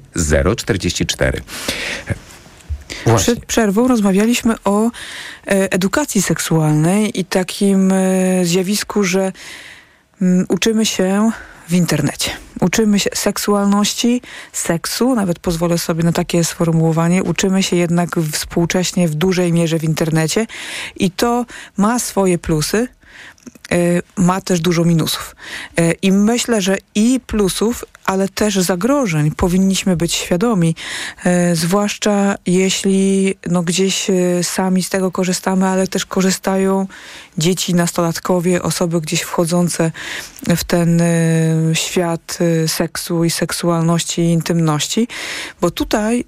[0.56, 1.40] 044.
[3.06, 3.34] Właśnie.
[3.34, 4.90] Przed przerwą rozmawialiśmy o e,
[5.46, 9.32] edukacji seksualnej i takim e, zjawisku, że
[10.22, 11.30] mm, uczymy się
[11.68, 12.30] w internecie.
[12.60, 14.22] Uczymy się seksualności,
[14.52, 17.22] seksu, nawet pozwolę sobie na takie sformułowanie.
[17.22, 20.46] Uczymy się jednak współcześnie w dużej mierze w internecie
[20.96, 22.88] i to ma swoje plusy,
[24.16, 25.36] ma też dużo minusów.
[25.76, 30.74] E, I myślę, że i plusów, ale też zagrożeń powinniśmy być świadomi,
[31.24, 36.86] e, zwłaszcza jeśli no, gdzieś e, sami z tego korzystamy, ale też korzystają
[37.38, 39.92] dzieci, nastolatkowie, osoby gdzieś wchodzące
[40.56, 41.06] w ten e,
[41.72, 45.08] świat e, seksu i seksualności i intymności,
[45.60, 46.24] bo tutaj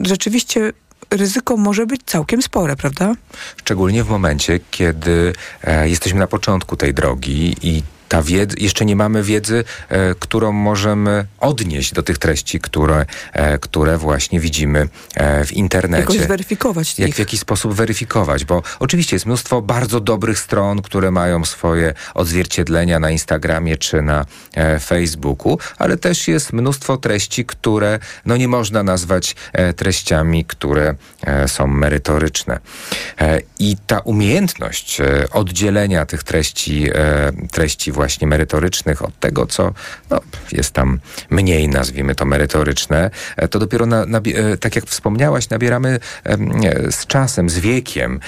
[0.00, 0.72] rzeczywiście
[1.10, 3.14] ryzyko może być całkiem spore, prawda?
[3.56, 5.32] Szczególnie w momencie, kiedy
[5.64, 10.52] e, jesteśmy na początku tej drogi i ta wiedza, jeszcze nie mamy wiedzy, e, którą
[10.52, 16.00] możemy odnieść do tych treści, które, e, które właśnie widzimy e, w internecie.
[16.00, 21.10] Jakoś zweryfikować Jak w jaki sposób weryfikować, bo oczywiście jest mnóstwo bardzo dobrych stron, które
[21.10, 27.98] mają swoje odzwierciedlenia na Instagramie czy na e, Facebooku, ale też jest mnóstwo treści, które
[28.26, 32.60] no nie można nazwać e, treściami, które e, są merytoryczne.
[33.58, 34.98] I ta umiejętność
[35.32, 36.86] oddzielenia tych treści,
[37.52, 39.72] treści właśnie merytorycznych od tego, co
[40.10, 40.20] no,
[40.52, 45.50] jest tam mniej, nazwijmy to merytoryczne, e, to dopiero, na, nabie- e, tak jak wspomniałaś,
[45.50, 46.36] nabieramy e,
[46.92, 48.20] z czasem, z wiekiem.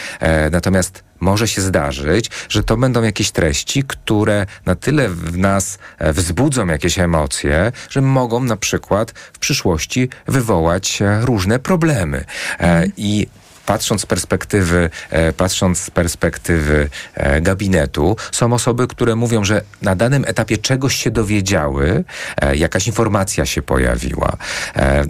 [0.50, 6.66] Natomiast może się zdarzyć, że to będą jakieś treści, które na tyle w nas wzbudzą
[6.66, 12.24] jakieś emocje, że mogą na przykład w przyszłości wywołać różne problemy.
[12.60, 13.26] E, I
[13.68, 19.96] patrząc z perspektywy, e, patrząc z perspektywy e, gabinetu, są osoby, które mówią, że na
[19.96, 22.04] danym etapie czegoś się dowiedziały,
[22.42, 24.36] e, jakaś informacja się pojawiła,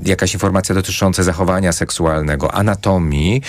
[0.04, 3.42] jakaś informacja dotycząca zachowania seksualnego, anatomii,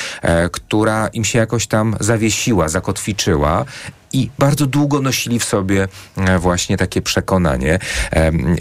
[0.52, 3.65] która im się jakoś tam zawiesiła, zakotwiczyła
[4.13, 7.80] i bardzo długo nosili w sobie e, właśnie takie przekonanie.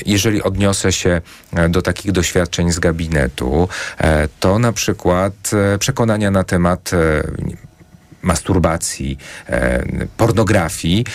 [0.07, 1.21] Jeżeli odniosę się
[1.53, 5.35] e, do takich doświadczeń z gabinetu, e, to na przykład
[5.79, 6.91] przekonania na temat
[8.23, 9.19] masturbacji,
[10.17, 11.07] pornografii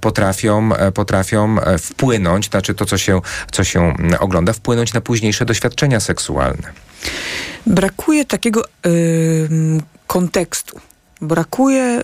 [0.00, 3.20] potrafią, potrafią wpłynąć, znaczy to, co się,
[3.52, 6.72] co się ogląda, wpłynąć na późniejsze doświadczenia seksualne.
[7.66, 8.64] Brakuje takiego
[10.06, 10.80] kontekstu.
[11.20, 12.02] Brakuje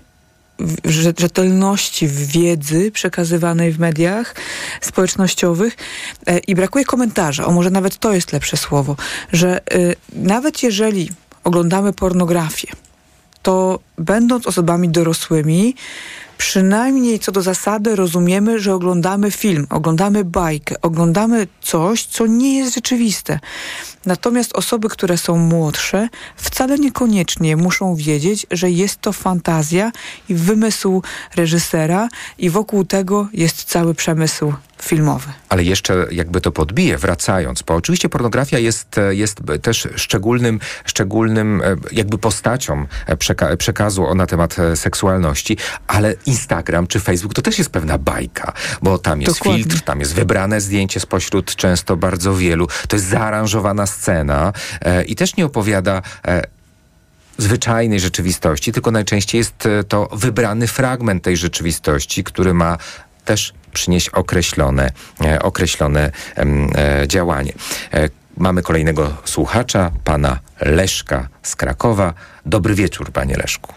[1.19, 4.35] rzetelności w wiedzy przekazywanej w mediach
[4.81, 5.77] społecznościowych
[6.27, 8.97] e, i brakuje komentarza, o może nawet to jest lepsze słowo,
[9.33, 11.11] że y, nawet jeżeli
[11.45, 12.69] oglądamy pornografię,
[13.43, 15.75] to będąc osobami dorosłymi,
[16.39, 22.75] przynajmniej co do zasady rozumiemy, że oglądamy film, oglądamy bajkę, oglądamy coś, co nie jest
[22.75, 23.41] rzeczywiste.
[24.07, 29.93] Natomiast osoby, które są młodsze, wcale niekoniecznie muszą wiedzieć, że jest to fantazja
[30.29, 31.03] i wymysł
[31.37, 32.09] reżysera,
[32.39, 35.33] i wokół tego jest cały przemysł filmowy.
[35.49, 41.63] Ale jeszcze jakby to podbije, wracając, bo oczywiście pornografia jest, e, jest też szczególnym, szczególnym
[41.65, 47.59] e, jakby postacią e, przeka- przekazu na temat seksualności, ale Instagram czy Facebook to też
[47.59, 49.65] jest pewna bajka, bo tam jest Dokładnie.
[49.65, 55.17] filtr, tam jest wybrane zdjęcie spośród często bardzo wielu, to jest zaaranżowana scena e, i
[55.17, 56.43] też nie opowiada e,
[57.39, 62.79] zwyczajnej rzeczywistości, tylko najczęściej jest e, to wybrany fragment tej rzeczywistości, który ma
[63.25, 64.91] też przynieść określone,
[65.41, 66.11] określone
[67.07, 67.53] działanie.
[68.37, 72.15] Mamy kolejnego słuchacza, pana Leszka z Krakowa.
[72.47, 73.75] Dobry wieczór, panie Leszku.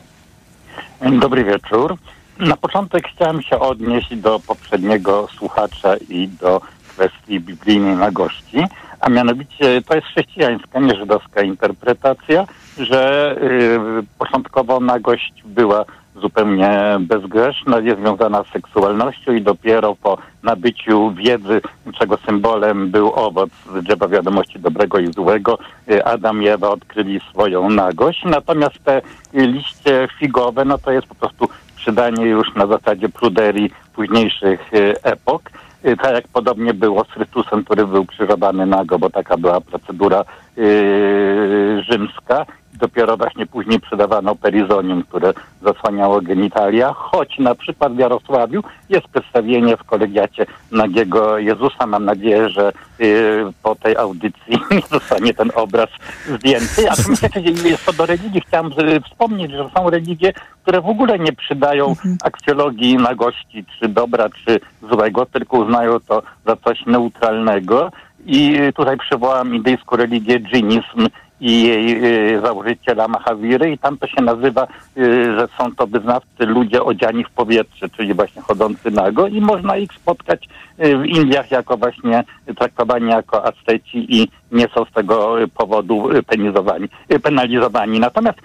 [1.19, 1.97] Dobry wieczór.
[2.39, 8.57] Na początek chciałem się odnieść do poprzedniego słuchacza i do kwestii biblijnej nagości,
[9.03, 12.45] a mianowicie to jest chrześcijańska, nie żydowska interpretacja,
[12.77, 13.79] że y,
[14.19, 15.85] początkowo nagość była
[16.15, 21.61] zupełnie bezgrzeszna, niezwiązana z seksualnością i dopiero po nabyciu wiedzy,
[21.99, 23.49] czego symbolem był owoc
[23.81, 25.59] drzewa wiadomości dobrego i złego,
[25.91, 28.23] y, Adam i Ewa odkryli swoją nagość.
[28.25, 29.01] Natomiast te
[29.33, 35.41] liście figowe, no to jest po prostu przydanie już na zasadzie pruderii późniejszych y, epok.
[35.85, 40.25] Y, Tak jak podobnie było z Chrystusem, który był krzyżowany nago, bo taka była procedura
[40.57, 42.45] yy, rzymska.
[42.73, 49.77] Dopiero właśnie później przydawano perizonium, które zasłaniało genitalia, choć na przykład w Jarosławiu jest przedstawienie
[49.77, 51.87] w kolegiacie nagiego Jezusa.
[51.87, 55.89] Mam nadzieję, że yy, po tej audycji nie zostanie ten obraz
[56.27, 56.89] zdjęty.
[56.89, 56.95] A
[57.85, 62.95] to do religii, chciałem y, wspomnieć, że są religie, które w ogóle nie przydają akcjologii
[62.97, 64.59] nagości, czy dobra, czy
[64.91, 67.91] złego, tylko uznają to za coś neutralnego.
[68.25, 71.07] I tutaj przywołam indyjską religię dżinizm
[71.43, 76.45] i jej y, założyciela Mahawiry i tam to się nazywa, y, że są to wyznawcy
[76.45, 81.51] ludzie odziani w powietrze, czyli właśnie chodzący nago i można ich spotkać y, w Indiach
[81.51, 82.23] jako właśnie
[82.57, 87.99] traktowani jako Azteci i nie są z tego powodu penizowani, y, penalizowani.
[87.99, 88.39] Natomiast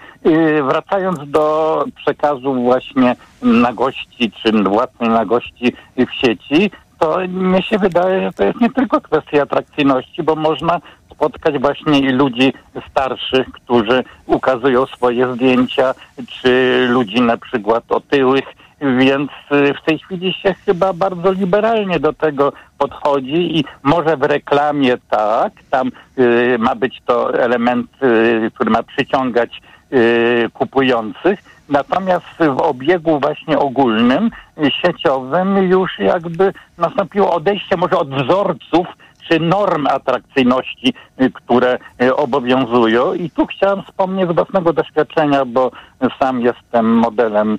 [0.63, 8.33] wracając do przekazu właśnie nagości czy własnej nagości w sieci, to mnie się wydaje, że
[8.33, 10.81] to jest nie tylko kwestia atrakcyjności, bo można
[11.19, 12.53] spotkać właśnie ludzi
[12.89, 15.93] starszych, którzy ukazują swoje zdjęcia,
[16.27, 18.45] czy ludzi na przykład otyłych,
[18.81, 24.23] więc y, w tej chwili się chyba bardzo liberalnie do tego podchodzi i może w
[24.23, 29.61] reklamie tak, tam y, ma być to element, y, który ma przyciągać
[30.53, 34.31] kupujących, natomiast w obiegu właśnie ogólnym,
[34.81, 38.87] sieciowym już jakby nastąpiło odejście może od wzorców
[39.39, 43.13] norm atrakcyjności, y, które y, obowiązują.
[43.13, 45.71] I tu chciałem wspomnieć z własnego doświadczenia, bo
[46.19, 47.57] sam jestem modelem y,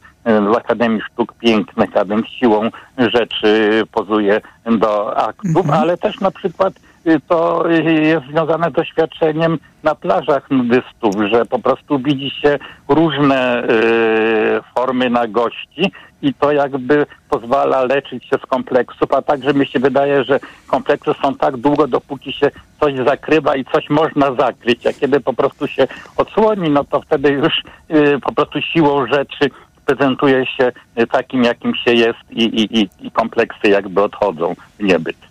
[0.52, 6.74] z Akademii Sztuk Pięknych, a więc siłą rzeczy pozuję do aktów, ale też na przykład
[6.76, 6.89] y,
[7.28, 12.58] to y, jest związane z doświadczeniem na plażach nudystów, że po prostu widzi się
[12.88, 19.66] różne y, formy nagości i to jakby pozwala leczyć się z kompleksów, a także mi
[19.66, 24.86] się wydaje, że kompleksy są tak długo, dopóki się coś zakrywa i coś można zakryć,
[24.86, 29.50] a kiedy po prostu się odsłoni, no to wtedy już y, po prostu siłą rzeczy
[29.86, 35.29] prezentuje się y, takim, jakim się jest i, i, i kompleksy jakby odchodzą w niebyt.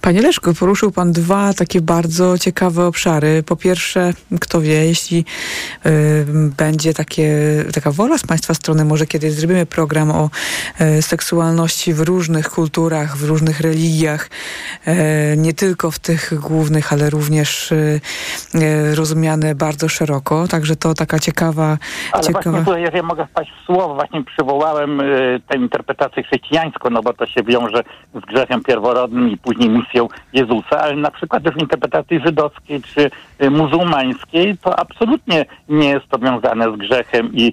[0.00, 3.42] Panie Leszku, poruszył Pan dwa takie bardzo ciekawe obszary.
[3.42, 5.24] Po pierwsze, kto wie, jeśli
[5.86, 6.24] y,
[6.56, 7.34] będzie takie,
[7.74, 10.30] taka wola z Państwa strony, może kiedyś zrobimy program o
[10.80, 14.30] y, seksualności w różnych kulturach, w różnych religiach,
[14.88, 18.00] y, nie tylko w tych głównych, ale również y,
[18.54, 20.48] y, rozumiane bardzo szeroko.
[20.48, 21.78] Także to taka ciekawa...
[22.12, 22.50] Ale ciekawa...
[22.50, 27.12] właśnie tutaj, jeżeli mogę wpaść w słowo, właśnie przywołałem y, tę interpretację chrześcijańską, no bo
[27.12, 27.82] to się wiąże
[28.14, 33.10] z grzechem pierworodnym i później misją Jezusa, ale na przykład w interpretacji żydowskiej czy
[33.42, 37.52] y, muzułmańskiej to absolutnie nie jest to wiązane z grzechem i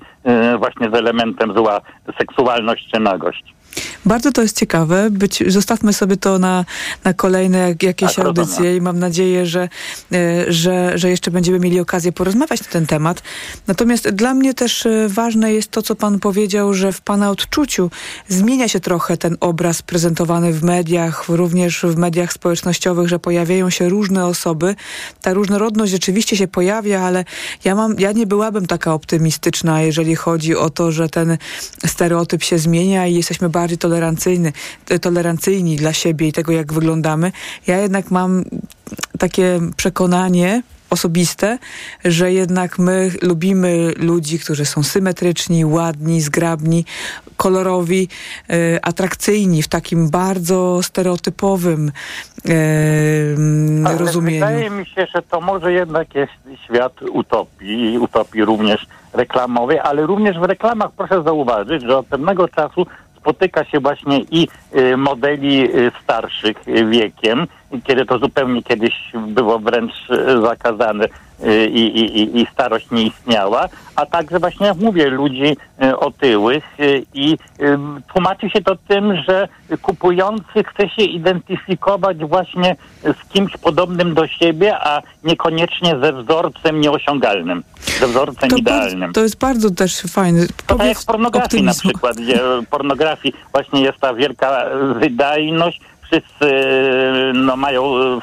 [0.54, 1.82] y, właśnie z elementem zła
[2.18, 3.44] seksualność czy nagość.
[4.06, 5.10] Bardzo to jest ciekawe.
[5.12, 6.66] Być, zostawmy sobie to na,
[7.04, 8.78] na kolejne jak, jakieś Tak, audycje rozumiem.
[8.78, 9.70] i mam nadzieję, że,
[10.12, 13.24] e, że, że jeszcze będziemy mieli okazję porozmawiać na ten temat.
[13.68, 17.92] Natomiast dla mnie też e, ważne jest to, co pan powiedział, że w pana odczuciu
[18.28, 23.90] zmienia się trochę ten obraz prezentowany w mediach, również w mediach społecznościowych, że pojawiają się
[23.90, 24.76] różne osoby.
[25.22, 27.26] Ta różnorodność rzeczywiście się pojawia, ale
[27.64, 31.38] ja mam, ja nie byłabym taka optymistyczna, jeżeli chodzi o to, że ten
[31.86, 34.54] stereotyp się zmienia i jesteśmy bardziej tolerancyjny,
[35.02, 37.32] tolerancyjni dla siebie i tego, jak wyglądamy.
[37.68, 38.44] Ja jednak mam
[39.20, 41.58] takie przekonanie osobiste,
[42.06, 46.86] że jednak my lubimy ludzi, którzy są symetryczni, ładni, zgrabni,
[47.38, 48.08] kolorowi,
[48.50, 51.92] e, atrakcyjni w takim bardzo stereotypowym
[52.46, 52.52] e,
[53.86, 54.46] Ale rozumieniu.
[54.46, 56.34] Wydaje mi się, że to może jednak jest
[56.66, 62.86] świat utopii, utopii również reklamowej, ale również w reklamach proszę zauważyć, że od pewnego czasu
[63.22, 66.58] spotyka się właśnie i y, modeli y, starszych
[66.90, 67.48] wiekiem,
[67.84, 71.08] kiedy to zupełnie kiedyś było wręcz y, zakazane
[71.70, 76.64] i, i, i- i starość nie istniała, a także właśnie, jak mówię, ludzi y, otyłych
[76.80, 77.78] y, i y,
[78.14, 79.48] tłumaczy się to tym, że
[79.82, 87.64] kupujący chce się identyfikować właśnie z kimś podobnym do siebie, a niekoniecznie ze wzorcem nieosiągalnym,
[88.00, 89.00] ze wzorcem To, idealnym.
[89.00, 90.48] bardzo, to jest bardzo też fajny.
[90.68, 91.90] To tak jak w pornografii na optymizmu.
[91.92, 94.66] przykład, gdzie w pornografii właśnie jest ta wielka
[95.00, 97.82] wydajność, wszyscy e, no, mają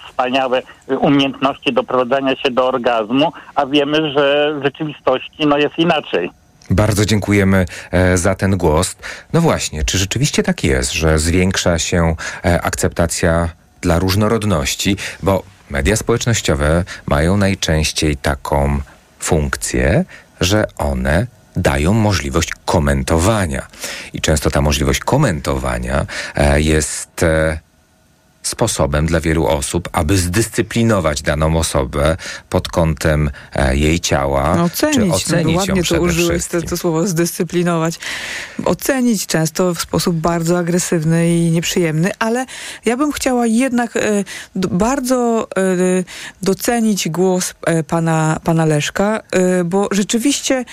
[0.08, 0.62] wspaniałe
[1.00, 6.30] umiejętności doprowadzania się do orgazmu, a wiemy, że w rzeczywistości no, jest inaczej.
[6.70, 8.96] Bardzo dziękujemy e, za ten głos.
[9.32, 13.48] No właśnie, czy rzeczywiście tak jest, że zwiększa się e, akceptacja
[13.80, 14.96] dla różnorodności?
[15.22, 18.80] Bo media społecznościowe mają najczęściej taką
[19.18, 20.04] funkcję,
[20.40, 23.66] że one dają możliwość komentowania.
[24.12, 27.24] I często ta możliwość komentowania e, jest
[28.42, 32.16] sposobem dla wielu osób, aby zdyscyplinować daną osobę
[32.48, 36.62] pod kątem e, jej ciała, No, ocenić, czy no, ocenić ładnie ją to użyłeś to,
[36.62, 37.98] to słowo zdyscyplinować.
[38.64, 42.46] Ocenić często w sposób bardzo agresywny i nieprzyjemny, ale
[42.84, 44.24] ja bym chciała jednak e,
[44.54, 46.04] bardzo e,
[46.42, 50.64] docenić głos e, pana, pana Leszka, e, bo rzeczywiście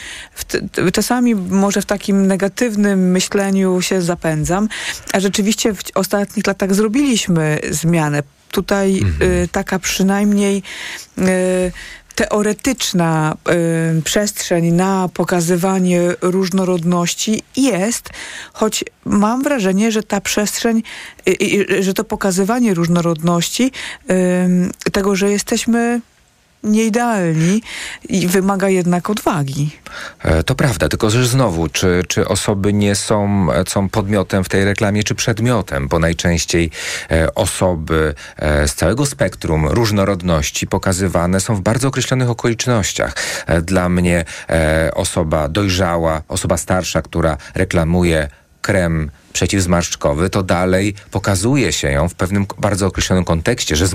[0.93, 4.69] czasami może w takim negatywnym myśleniu się zapędzam,
[5.13, 8.23] a rzeczywiście w ostatnich latach zrobiliśmy zmianę.
[8.51, 9.31] Tutaj Mhm.
[9.31, 10.63] y, taka przynajmniej
[11.17, 11.71] y,
[12.15, 13.37] teoretyczna
[13.97, 18.09] y, przestrzeń na pokazywanie różnorodności jest,
[18.53, 20.83] choć mam wrażenie, że ta przestrzeń,
[21.29, 21.31] y,
[21.71, 23.71] y, że to pokazywanie różnorodności,
[24.91, 26.01] tego, że jesteśmy
[26.65, 27.61] nieidealni
[28.09, 29.69] i wymaga jednak odwagi.
[30.23, 34.49] E, to prawda, tylko że znowu, czy, czy osoby nie są, e, są podmiotem w
[34.49, 36.71] tej reklamie, czy przedmiotem, bo najczęściej
[37.11, 38.13] e, osoby
[38.67, 43.15] z całego spektrum różnorodności pokazywane są w bardzo określonych okolicznościach.
[43.61, 44.25] Dla mnie
[44.93, 48.29] osoba dojrzała, osoba starsza, która reklamuje
[48.65, 53.87] krem przeciwzmarszczkowy, to dalej pokazuje się ją w pewnym bardzo określonym kontekście, że,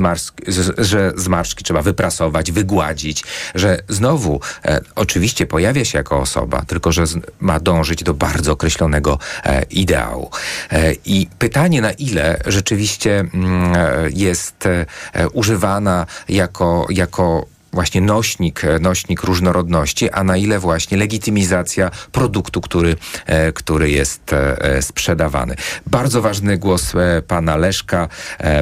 [0.79, 7.07] że zmarszczki trzeba wyprasować, wygładzić, że znowu e, oczywiście pojawia się jako osoba, tylko że
[7.07, 10.31] z, ma dążyć do bardzo określonego e, ideału.
[10.71, 14.87] E, I pytanie, na ile rzeczywiście mm, e, jest e,
[15.29, 22.97] używana jako, jako właśnie nośnik, e, nośnik różnorodności, a na ile właśnie legitymizacja produktu, który,
[23.27, 25.55] e, który jest e, sprzedawany.
[25.87, 26.93] Bardzo ważny głos
[27.27, 28.09] pana Leszka.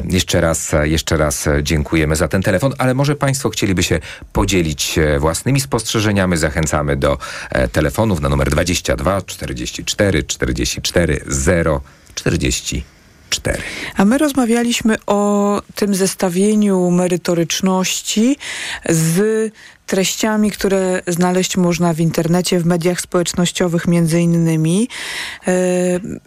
[0.09, 3.99] Jeszcze raz, jeszcze raz dziękujemy za ten telefon, ale może państwo chcieliby się
[4.33, 6.37] podzielić własnymi spostrzeżeniami.
[6.37, 7.17] Zachęcamy do
[7.71, 11.81] telefonów na numer 22 44 44 0
[12.15, 12.83] 40
[13.29, 13.61] 4.
[13.95, 18.37] A my rozmawialiśmy o tym zestawieniu merytoryczności
[18.89, 19.51] z
[19.89, 24.87] treściami, które znaleźć można w internecie, w mediach społecznościowych między innymi,
[25.47, 25.51] e,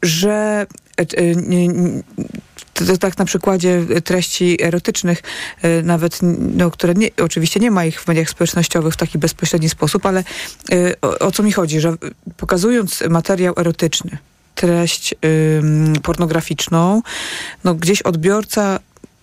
[0.03, 1.07] że e,
[2.73, 5.23] to tak na przykładzie treści erotycznych,
[5.63, 6.19] e, nawet,
[6.57, 10.25] no, które nie, oczywiście nie ma ich w mediach społecznościowych w taki bezpośredni sposób, ale
[11.03, 11.95] o, o co mi chodzi, że
[12.37, 14.19] pokazując materiał erotyczny,
[14.55, 15.15] treść
[16.03, 17.03] pornograficzną,
[17.65, 18.79] no gdzieś odbiorca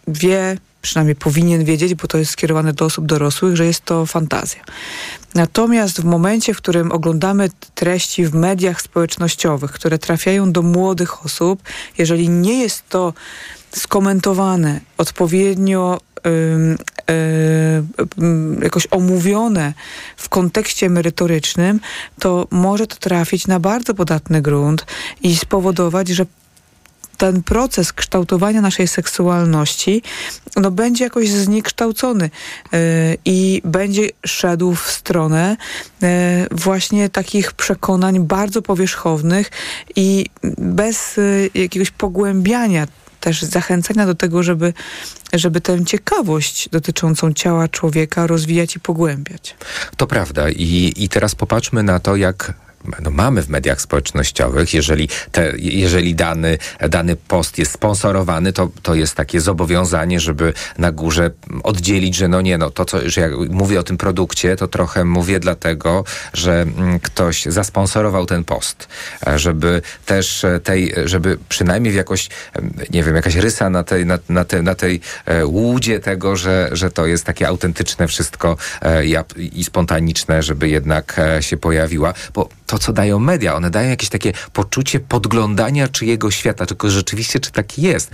[0.07, 4.61] wie, przynajmniej powinien wiedzieć, bo to jest skierowane do osób dorosłych, że jest to fantazja.
[5.35, 11.61] Natomiast w momencie, w którym oglądamy treści w mediach społecznościowych, które trafiają do młodych osób,
[11.97, 13.13] jeżeli nie jest to
[13.71, 15.99] skomentowane odpowiednio
[18.61, 19.73] jakoś omówione
[20.17, 21.79] w kontekście merytorycznym,
[22.19, 24.85] to może to trafić na bardzo podatny grunt
[25.23, 26.25] i spowodować, że
[27.19, 30.01] ten proces kształtowania naszej seksualności
[30.55, 32.29] no, będzie jakoś zniekształcony
[32.71, 32.79] yy,
[33.25, 35.57] i będzie szedł w stronę
[36.01, 36.09] yy,
[36.51, 39.51] właśnie takich przekonań bardzo powierzchownych
[39.95, 40.25] i
[40.57, 42.87] bez yy, jakiegoś pogłębiania
[43.19, 44.73] też zachęcenia do tego, żeby,
[45.33, 49.55] żeby tę ciekawość dotyczącą ciała człowieka rozwijać i pogłębiać.
[49.97, 50.49] To prawda.
[50.49, 52.53] I, i teraz popatrzmy na to, jak
[53.01, 56.57] no mamy w mediach społecznościowych, jeżeli, te, jeżeli dany,
[56.89, 61.31] dany post jest sponsorowany, to, to jest takie zobowiązanie, żeby na górze
[61.63, 65.05] oddzielić, że no nie, no to co, że jak mówię o tym produkcie, to trochę
[65.05, 66.03] mówię dlatego,
[66.33, 68.87] że mm, ktoś zasponsorował ten post,
[69.27, 72.29] e, żeby też e, tej, żeby przynajmniej w jakoś,
[72.89, 76.69] nie wiem, jakaś rysa na tej, na, na, te, na tej e, łudzie tego, że,
[76.71, 78.57] że to jest takie autentyczne wszystko
[79.37, 83.55] i spontaniczne, żeby jednak się pojawiła, bo to, co dają media.
[83.55, 88.11] One dają jakieś takie poczucie podglądania czyjego świata, tylko rzeczywiście, czy tak jest.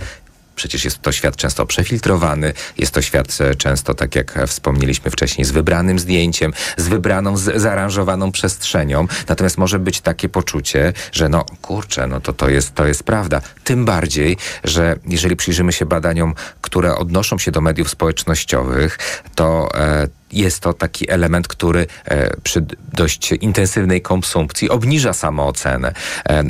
[0.54, 5.44] Przecież jest to świat często przefiltrowany, jest to świat e, często, tak jak wspomnieliśmy wcześniej,
[5.44, 9.06] z wybranym zdjęciem, z wybraną, z, zaaranżowaną przestrzenią.
[9.28, 13.40] Natomiast może być takie poczucie, że no kurczę, no to, to, jest, to jest prawda.
[13.64, 18.98] Tym bardziej, że jeżeli przyjrzymy się badaniom, które odnoszą się do mediów społecznościowych,
[19.34, 25.92] to e, jest to taki element, który e, przy dość intensywnej konsumpcji obniża samoocenę,
[26.28, 26.44] e,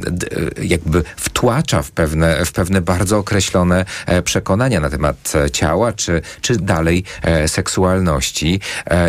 [0.63, 6.57] jakby wtłacza w pewne, w pewne bardzo określone e, przekonania na temat ciała, czy, czy
[6.57, 7.05] dalej
[7.47, 8.61] seksualności.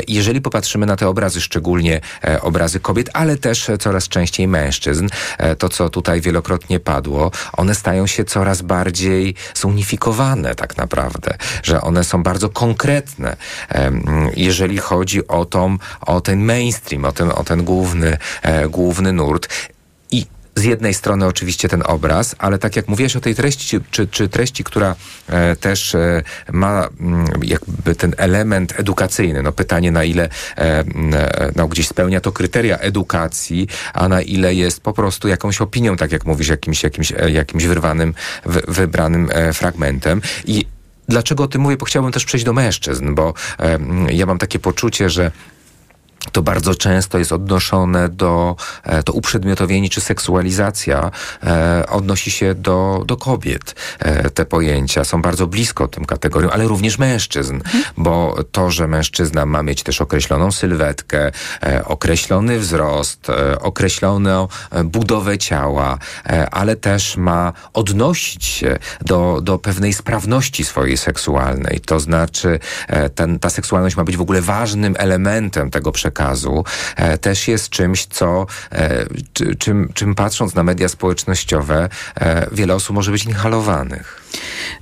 [0.08, 2.02] Jeżeli popatrzymy na te obrazy, szczególnie
[2.42, 5.08] obrazy kobiet, ale też coraz częściej mężczyzn,
[5.58, 12.04] to co tutaj wielokrotnie padło, one stają się coraz bardziej zunifikowane tak naprawdę, że one
[12.04, 13.38] są bardzo konkretne.
[14.36, 19.14] Jeżeli jeżeli chodzi o, tą, o ten mainstream, o ten, o ten główny, e, główny
[19.14, 19.48] nurt.
[20.12, 24.08] I z jednej strony oczywiście ten obraz, ale tak jak mówiłeś o tej treści, czy,
[24.08, 24.96] czy treści, która
[25.28, 30.84] e, też e, ma m, mm, jakby ten element edukacyjny, no pytanie na ile e,
[31.56, 36.12] no, gdzieś spełnia to kryteria edukacji, a na ile jest po prostu jakąś opinią, tak
[36.12, 38.14] jak mówisz, jakimś, jakimś, e, jakimś wyrwanym,
[38.68, 40.22] wybranym e, fragmentem.
[40.46, 40.77] I
[41.08, 41.78] Dlaczego o tym mówię?
[41.78, 43.34] Bo chciałbym też przejść do mężczyzn, bo
[44.10, 45.32] ja mam takie poczucie, że
[46.32, 51.12] to bardzo często jest odnoszone do, e, to uprzedmiotowienie czy seksualizacja
[51.44, 53.76] e, odnosi się do, do kobiet.
[54.00, 57.84] E, te pojęcia są bardzo blisko tym kategoriom, ale również mężczyzn, mhm.
[57.98, 61.32] bo to, że mężczyzna ma mieć też określoną sylwetkę,
[61.64, 65.98] e, określony wzrost, e, określoną e, budowę ciała,
[66.52, 71.80] ale też ma odnosić się do, do pewnej sprawności swojej seksualnej.
[71.86, 72.60] To znaczy,
[73.16, 76.17] ten, ta seksualność ma być w ogóle ważnym elementem tego przekazu.
[77.22, 78.46] Też jest czymś, co,
[79.60, 81.90] czym, czym patrząc na media społecznościowe,
[82.52, 84.22] wiele osób może być inhalowanych.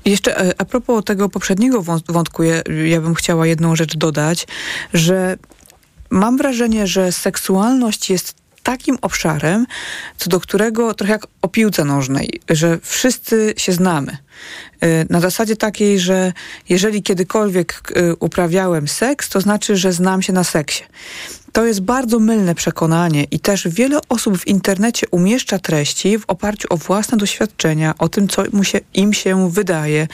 [0.06, 2.44] Jeszcze a propos tego poprzedniego wątku,
[2.86, 4.48] ja bym chciała jedną rzecz dodać,
[4.94, 5.38] że
[6.10, 9.66] mam wrażenie, że seksualność jest takim obszarem,
[10.18, 14.18] co do którego trochę jak o piłce nożnej, że wszyscy się znamy.
[14.84, 16.34] Y, na zasadzie takiej, że
[16.70, 20.84] jeżeli kiedykolwiek y, uprawiałem seks, to znaczy, że znam się na seksie.
[21.51, 26.68] To jest bardzo mylne przekonanie i też wiele osób w internecie umieszcza treści w oparciu
[26.70, 30.07] o własne doświadczenia, o tym, co mu się, im się wydaje.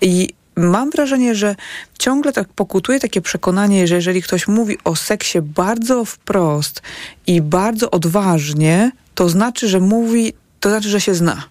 [0.00, 0.28] I
[0.60, 1.56] mam wrażenie, że
[1.98, 6.82] ciągle tak pokutuje takie przekonanie, że jeżeli ktoś mówi o seksie bardzo wprost
[7.26, 11.44] i bardzo odważnie, to znaczy, że mówi, to znaczy, że się zna.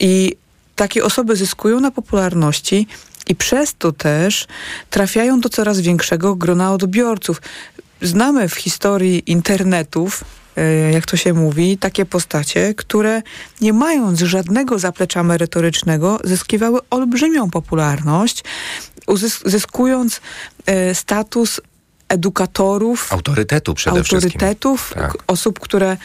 [0.00, 0.36] I
[0.76, 2.86] takie osoby zyskują na popularności
[3.28, 4.46] i przez to też
[4.90, 7.42] trafiają do coraz większego grona odbiorców.
[8.02, 10.24] Znamy w historii internetów
[10.92, 13.22] jak to się mówi, takie postacie, które
[13.60, 18.44] nie mając żadnego zaplecza merytorycznego, zyskiwały olbrzymią popularność,
[19.44, 20.20] zyskując
[20.66, 21.60] e, status
[22.08, 23.12] edukatorów.
[23.12, 25.02] Autorytetu przede autorytetów, wszystkim.
[25.02, 25.14] Tak.
[25.26, 25.96] osób, które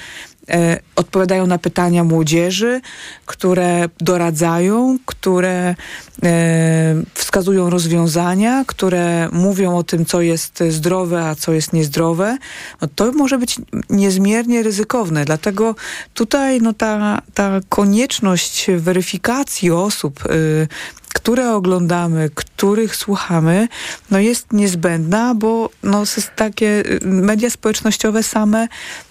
[0.49, 2.81] e, odpowiadają na pytania młodzieży,
[3.25, 5.75] które doradzają, które
[6.23, 12.37] e, wskazują rozwiązania, które mówią o tym, co jest zdrowe, a co jest niezdrowe,
[12.81, 15.25] no to może być niezmiernie ryzykowne.
[15.25, 15.75] Dlatego
[16.13, 20.67] tutaj no, ta, ta konieczność weryfikacji osób, y,
[21.15, 23.67] które oglądamy, których słuchamy,
[24.11, 26.03] no jest niezbędna, bo no,
[26.35, 28.67] takie y, media społecznościowe same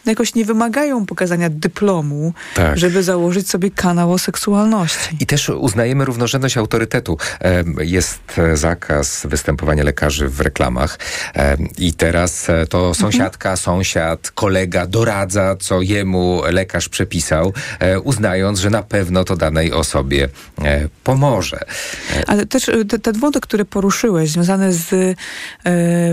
[0.07, 2.78] jakoś nie wymagają pokazania dyplomu, tak.
[2.78, 5.16] żeby założyć sobie kanał o seksualności.
[5.20, 7.18] I też uznajemy równorzędność autorytetu.
[7.80, 10.98] Jest e, zakaz występowania lekarzy w reklamach
[11.78, 12.94] i teraz e, to mhm.
[12.94, 19.72] sąsiadka, sąsiad, kolega doradza, co jemu lekarz przepisał, e, uznając, że na pewno to danej
[19.72, 20.28] osobie
[21.05, 21.59] pomoże.
[22.26, 22.70] Ale też
[23.03, 25.16] ten wątek, który poruszyłeś, związany z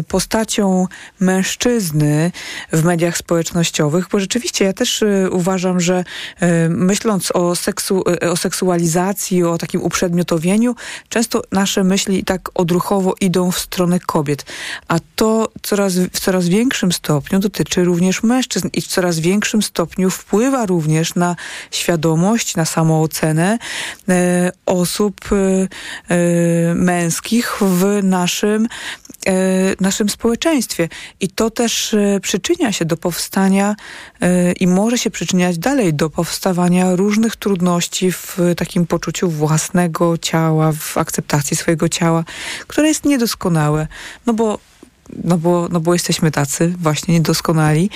[0.07, 0.87] postacią
[1.19, 2.31] mężczyzny
[2.71, 6.03] w mediach społecznościowych, bo rzeczywiście ja też y, uważam, że
[6.43, 10.75] y, myśląc o, seksu, y, o seksualizacji, o takim uprzedmiotowieniu,
[11.09, 14.45] często nasze myśli tak odruchowo idą w stronę kobiet.
[14.87, 20.09] A to coraz, w coraz większym stopniu dotyczy również mężczyzn i w coraz większym stopniu
[20.09, 21.35] wpływa również na
[21.71, 23.57] świadomość, na samoocenę
[24.65, 25.29] osób
[26.75, 28.67] męskich w naszym
[29.79, 30.89] naszym społeczeństwie.
[31.19, 33.75] I to też przyczynia się do powstania
[34.21, 40.71] E, i może się przyczyniać dalej do powstawania różnych trudności w takim poczuciu własnego ciała,
[40.71, 42.23] w akceptacji swojego ciała,
[42.67, 43.87] które jest niedoskonałe,
[44.25, 44.59] no bo,
[45.23, 47.89] no bo, no bo jesteśmy tacy właśnie niedoskonali.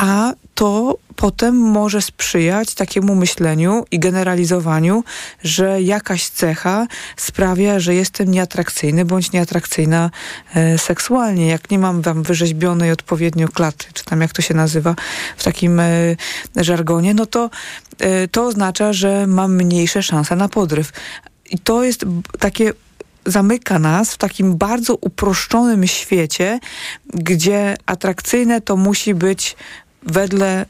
[0.00, 5.04] A to potem może sprzyjać takiemu myśleniu i generalizowaniu,
[5.44, 6.86] że jakaś cecha
[7.16, 10.10] sprawia, że jestem nieatrakcyjny bądź nieatrakcyjna
[10.54, 11.46] e, seksualnie.
[11.46, 14.94] Jak nie mam tam wyrzeźbionej odpowiednio klaty, czy tam jak to się nazywa
[15.36, 16.16] w takim e,
[16.56, 17.50] żargonie, no to
[17.98, 20.92] e, to oznacza, że mam mniejsze szanse na podryw.
[21.50, 22.04] I to jest
[22.38, 22.72] takie
[23.26, 26.60] zamyka nas w takim bardzo uproszczonym świecie,
[27.14, 29.56] gdzie atrakcyjne to musi być
[30.00, 30.66] wedle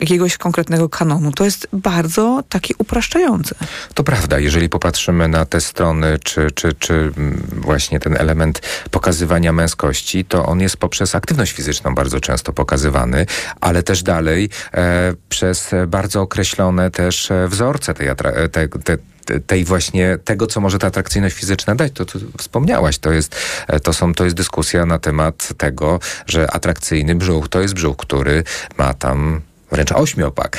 [0.00, 1.32] jakiegoś konkretnego kanonu.
[1.32, 3.54] To jest bardzo takie upraszczające.
[3.94, 4.38] To prawda.
[4.38, 7.12] Jeżeli popatrzymy na te strony, czy, czy, czy
[7.56, 13.26] właśnie ten element pokazywania męskości, to on jest poprzez aktywność fizyczną bardzo często pokazywany,
[13.60, 18.08] ale też dalej e, przez bardzo określone też e, wzorce tej,
[18.52, 18.98] te, te,
[19.46, 23.36] tej właśnie tego, co może ta atrakcyjność fizyczna dać, to, to wspomniałaś, to jest,
[23.68, 27.96] e, to, są, to jest dyskusja na temat tego, że atrakcyjny brzuch to jest brzuch,
[27.96, 28.44] który
[28.78, 29.40] ma tam
[29.72, 30.58] wręcz ośmiopak.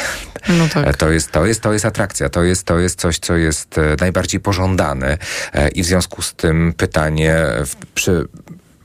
[0.49, 0.87] No tak.
[0.87, 3.77] E, to, jest, to, jest, to jest atrakcja, to jest, to jest coś, co jest
[3.77, 5.17] e, najbardziej pożądane
[5.75, 7.45] i w związku z tym pytanie
[7.95, 8.27] przy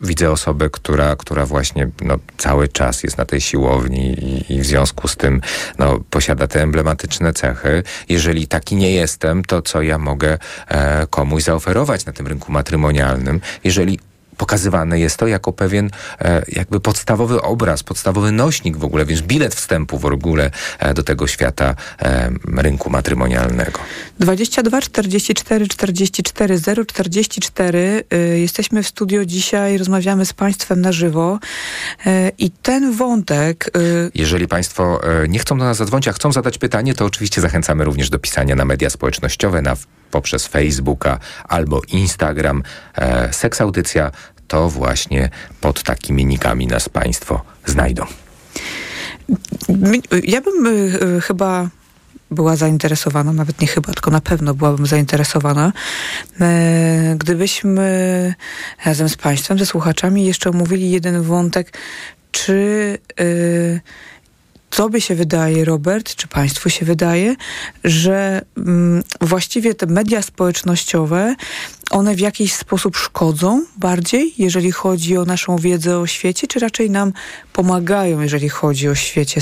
[0.01, 4.67] widzę osobę, która, która właśnie no, cały czas jest na tej siłowni i, i, w
[4.67, 5.41] związku z tym
[5.79, 7.83] no, posiada te emblematyczne cechy.
[8.09, 13.41] Jeżeli taki nie jestem, to co ja mogę e, komuś zaoferować na tym rynku matrymonialnym?
[13.65, 13.99] Jeżeli
[14.37, 19.55] pokazywane jest to jako pewien e, jakby podstawowy obraz, podstawowy nośnik w ogóle, więc bilet
[19.55, 23.81] wstępu w ogóle e, do tego świata e, rynku matrymonialnego.
[24.21, 31.39] 22 44 44 0 44 y, jesteśmy w studio dzisiaj, rozmawiamy z Państwem na żywo
[32.39, 33.71] i ten wątek...
[33.77, 37.85] Y, Jeżeli Państwo nie chcą do nas zadzwonić, a chcą zadać pytanie, to oczywiście zachęcamy
[37.85, 39.77] również do pisania na media społecznościowe, na,
[40.11, 41.19] poprzez Facebooka
[41.49, 42.63] albo Instagram.
[42.95, 44.11] E, Seks Audycja
[44.49, 45.29] to właśnie
[45.61, 48.07] pod takimi nikami nas Państwo znajdą.
[50.23, 51.69] ja bym y, y, chyba
[52.31, 55.73] była zainteresowana, nawet nie chyba, tylko na pewno byłabym zainteresowana,
[56.41, 58.35] e, gdybyśmy
[58.85, 61.79] razem z Państwem, ze słuchaczami jeszcze omówili jeden wątek,
[62.33, 63.81] czy y,
[64.71, 67.37] Tobie się wydaje, Robert, czy Państwu się wydaje,
[67.85, 71.35] że mm, właściwie te media społecznościowe,
[71.91, 76.91] one w jakiś sposób szkodzą bardziej, jeżeli chodzi o naszą wiedzę o świecie, czy raczej
[76.91, 77.13] nam
[77.53, 79.41] pomagają, jeżeli chodzi o świecie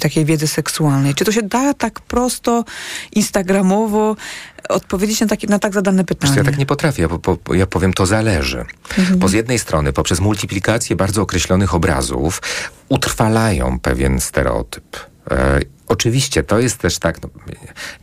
[0.00, 1.14] takiej wiedzy seksualnej?
[1.14, 2.64] Czy to się da tak prosto,
[3.12, 4.16] instagramowo
[4.68, 6.32] odpowiedzieć na, takie, na tak zadane Wiesz, pytanie?
[6.32, 8.64] co, ja tak nie potrafię, po, po, ja powiem, to zależy.
[9.16, 12.42] Bo z jednej strony, poprzez multiplikację bardzo określonych obrazów,
[12.88, 14.96] utrwalają pewien stereotyp.
[15.92, 17.28] Oczywiście to jest też tak, no,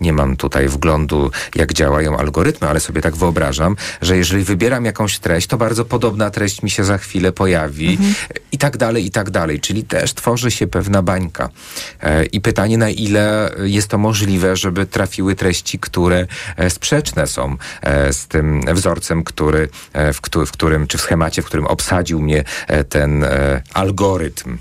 [0.02, 5.20] nie mam tutaj wglądu, jak działają algorytmy, ale sobie tak wyobrażam, że jeżeli wybieram jakąś
[5.20, 7.98] treść, to bardzo podobna treść mi się za chwilę pojawi
[8.52, 9.60] i tak dalej, i tak dalej.
[9.60, 11.50] Czyli też tworzy się pewna bańka.
[12.02, 16.28] E, I pytanie, na ile jest to możliwe, żeby trafiły treści, które
[16.58, 21.46] e, sprzeczne są e, z tym wzorcem, który, w, w którym, czy w schemacie, w
[21.46, 22.44] którym obsadził mnie
[22.90, 23.26] ten
[23.74, 24.58] algorytm.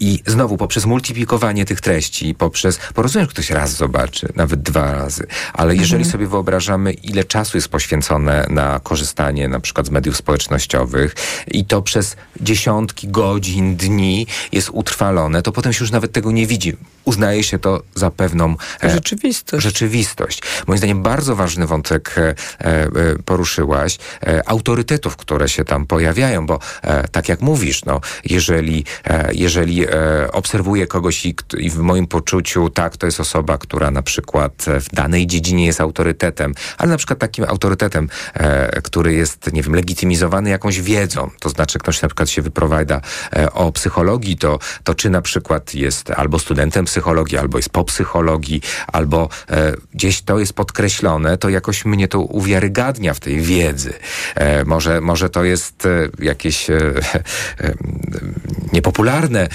[0.00, 5.76] I znowu poprzez multiplikowanie tych treści, poprzez, że ktoś raz zobaczy, nawet dwa razy, ale
[5.76, 11.14] jeżeli sobie wyobrażamy, ile czasu jest poświęcone na korzystanie na przykład z mediów społecznościowych
[11.48, 16.46] i to przez dziesiątki godzin, dni jest utrwalone, to potem się już nawet tego nie
[16.46, 16.76] widzi.
[17.04, 19.62] Uznaje się to za pewną e, Rzeczywistość.
[19.62, 20.42] rzeczywistość.
[20.66, 22.86] Moim zdaniem bardzo ważny wątek e, e,
[23.24, 29.30] poruszyłaś, e, autorytetów, które się tam pojawiają, bo e, tak jak mówisz, no, jeżeli, e,
[29.34, 29.86] jeżeli
[30.32, 32.31] obserwuję kogoś i, i w moim poczuciu,
[32.74, 36.96] tak, to jest osoba, która na przykład e, w danej dziedzinie jest autorytetem, ale na
[36.96, 42.08] przykład takim autorytetem, e, który jest, nie wiem, legitymizowany jakąś wiedzą, to znaczy ktoś na
[42.08, 43.00] przykład się wypowiada
[43.36, 47.84] e, o psychologii, to, to czy na przykład jest albo studentem psychologii, albo jest po
[47.84, 53.92] psychologii, albo e, gdzieś to jest podkreślone, to jakoś mnie to uwiarygadnia w tej wiedzy.
[54.34, 56.66] E, może, może to jest e, jakieś
[58.72, 59.48] niepopularne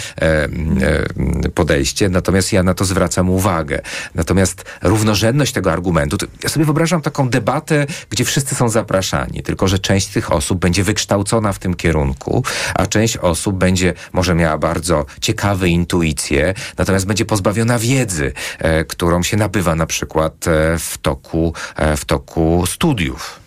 [1.54, 3.82] podejście, natomiast ja na to zwracam uwagę.
[4.16, 9.80] Natomiast równorzędność tego argumentu, ja sobie wyobrażam taką debatę, gdzie wszyscy są zapraszani, tylko że
[9.80, 12.44] część tych osób będzie wykształcona w tym kierunku,
[12.76, 19.24] a część osób będzie może miała bardzo ciekawe intuicje, natomiast będzie pozbawiona wiedzy, e, którą
[19.24, 23.47] się nabywa na przykład e, w toku, e, w toku studiów.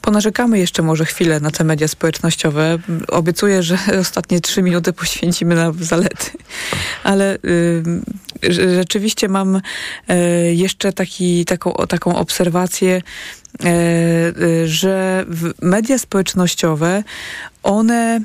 [0.00, 2.78] Ponarzekamy jeszcze może chwilę na te media społecznościowe.
[3.08, 6.30] Obiecuję, że ostatnie trzy minuty poświęcimy na zalety.
[7.04, 7.82] Ale y,
[8.50, 9.60] rzeczywiście mam y,
[10.54, 13.02] jeszcze taki, taką, taką obserwację,
[13.64, 13.68] y,
[14.42, 15.24] y, że
[15.62, 17.02] media społecznościowe,
[17.62, 18.20] one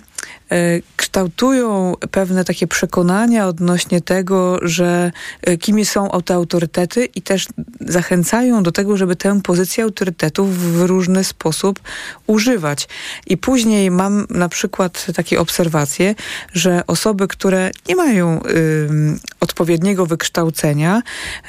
[0.96, 5.12] kształtują pewne takie przekonania odnośnie tego, że
[5.50, 7.48] y, kim są te autorytety i też
[7.82, 11.80] zachęcają do tego, żeby tę pozycję autorytetów w różny sposób
[12.28, 12.88] używać.
[13.28, 16.16] I później mam na przykład takie obserwacje,
[16.54, 21.02] że osoby, które nie mają ym, odpowiedniego wykształcenia,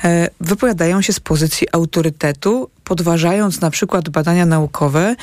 [0.04, 5.16] e, wypowiadają się z pozycji autorytetu, podważając na przykład badania naukowe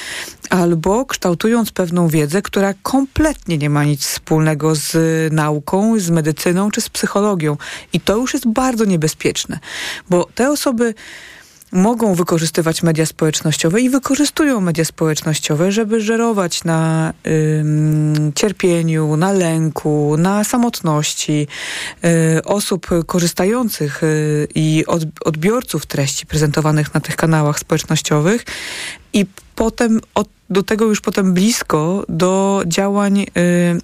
[0.49, 4.93] albo kształtując pewną wiedzę, która kompletnie nie ma nic wspólnego z
[5.33, 7.57] nauką, z medycyną czy z psychologią.
[7.93, 9.59] I to już jest bardzo niebezpieczne,
[10.09, 10.93] bo te osoby
[11.73, 17.13] mogą wykorzystywać media społecznościowe i wykorzystują media społecznościowe, żeby żerować na
[18.35, 21.47] cierpieniu, na lęku, na samotności
[22.37, 28.45] y, osób korzystających y, i od, odbiorców treści prezentowanych na tych kanałach społecznościowych
[29.13, 29.25] i
[29.55, 33.25] potem od, do tego już potem blisko do działań y,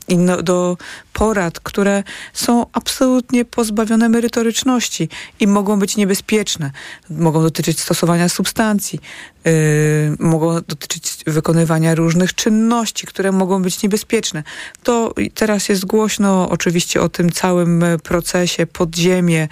[0.08, 0.78] i no, do
[1.14, 2.04] porad, które
[2.34, 5.10] są absolutnie pozbawione merytoryczności
[5.40, 6.72] i mogą być niebezpieczne.
[7.10, 9.00] Mogą dotyczyć stosowania substancji,
[9.48, 14.44] y, mogą dotyczyć wykonywania różnych czynności, które mogą być niebezpieczne.
[14.84, 19.48] To teraz jest głośno oczywiście o tym całym procesie, podziemie,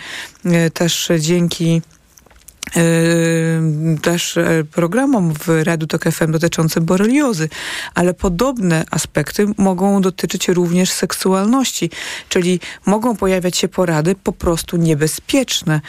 [0.46, 1.82] y, też dzięki
[4.02, 7.50] też e, programom w Radiu Tok FM dotyczącym boreliozy,
[7.96, 11.90] ale podobne aspekty mogą dotyczyć również seksualności,
[12.30, 15.82] czyli mogą pojawiać się porady po prostu niebezpieczne,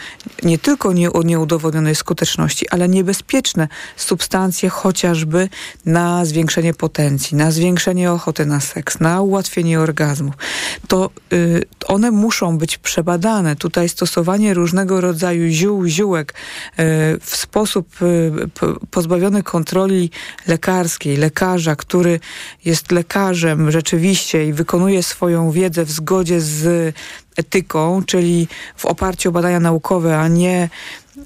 [0.43, 5.49] nie tylko nie o nieudowodnionej skuteczności, ale niebezpieczne substancje chociażby
[5.85, 10.35] na zwiększenie potencji, na zwiększenie ochoty na seks, na ułatwienie orgazmów.
[10.87, 13.55] To y, one muszą być przebadane.
[13.55, 16.33] Tutaj stosowanie różnego rodzaju ziół, ziółek,
[17.21, 18.05] w sposób e,
[18.91, 20.09] pozbawiony kontroli
[20.47, 22.19] lekarskiej, lekarza, który
[22.65, 26.95] jest lekarzem rzeczywiście i wykonuje swoją wiedzę w zgodzie z
[27.37, 30.69] etyką, czyli w oparciu o badania naukowe, a nie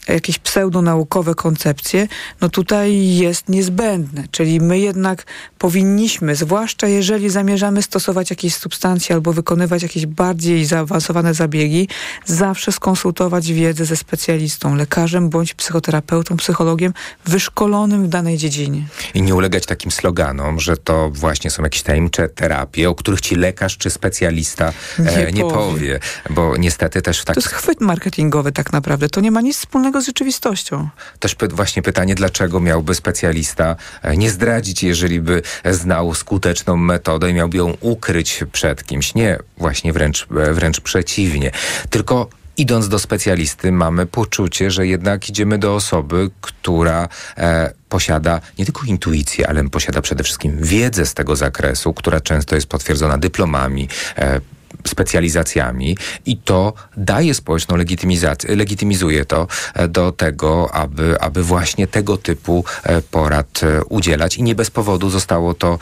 [0.07, 2.07] jakieś pseudonaukowe koncepcje,
[2.41, 4.23] no tutaj jest niezbędne.
[4.31, 5.25] Czyli my jednak
[5.57, 11.87] powinniśmy, zwłaszcza jeżeli zamierzamy stosować jakieś substancje albo wykonywać jakieś bardziej zaawansowane zabiegi,
[12.25, 16.93] zawsze skonsultować wiedzę ze specjalistą, lekarzem bądź psychoterapeutą, psychologiem
[17.25, 18.85] wyszkolonym w danej dziedzinie.
[19.13, 23.35] I nie ulegać takim sloganom, że to właśnie są jakieś tajemnicze terapie, o których ci
[23.35, 25.53] lekarz czy specjalista e, nie, powie.
[25.53, 25.99] powie.
[26.29, 27.35] bo niestety też w tak...
[27.35, 29.09] To jest chwyt marketingowy tak naprawdę.
[29.09, 30.89] To nie ma nic wspólnego wspólnego z rzeczywistością.
[31.19, 37.34] Też właśnie pytanie, dlaczego miałby specjalista e, nie zdradzić, jeżeli by znał skuteczną metodę i
[37.34, 39.15] miałby ją ukryć przed kimś?
[39.15, 41.51] Nie, właśnie wręcz, e, wręcz przeciwnie.
[41.89, 47.07] Tylko idąc do specjalisty, mamy poczucie, że jednak idziemy do osoby, która
[47.38, 52.55] e, posiada nie tylko intuicję, ale posiada przede wszystkim wiedzę z tego zakresu, która często
[52.55, 54.41] jest potwierdzona dyplomami, e,
[54.88, 62.17] specjalizacjami i to daje społeczną legitymizację, legitymizuje to e, do tego, aby, aby właśnie tego
[62.17, 65.79] typu e, porad e, udzielać i nie bez powodu zostało to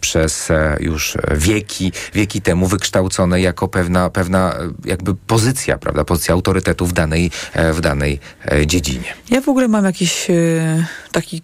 [0.00, 0.48] przez
[0.80, 7.30] już wieki, wieki temu wykształcone jako pewna, pewna jakby pozycja, prawda, pozycja autorytetu w danej,
[7.72, 8.20] w danej
[8.66, 9.14] dziedzinie.
[9.30, 10.26] Ja w ogóle mam jakiś
[11.14, 11.42] taki,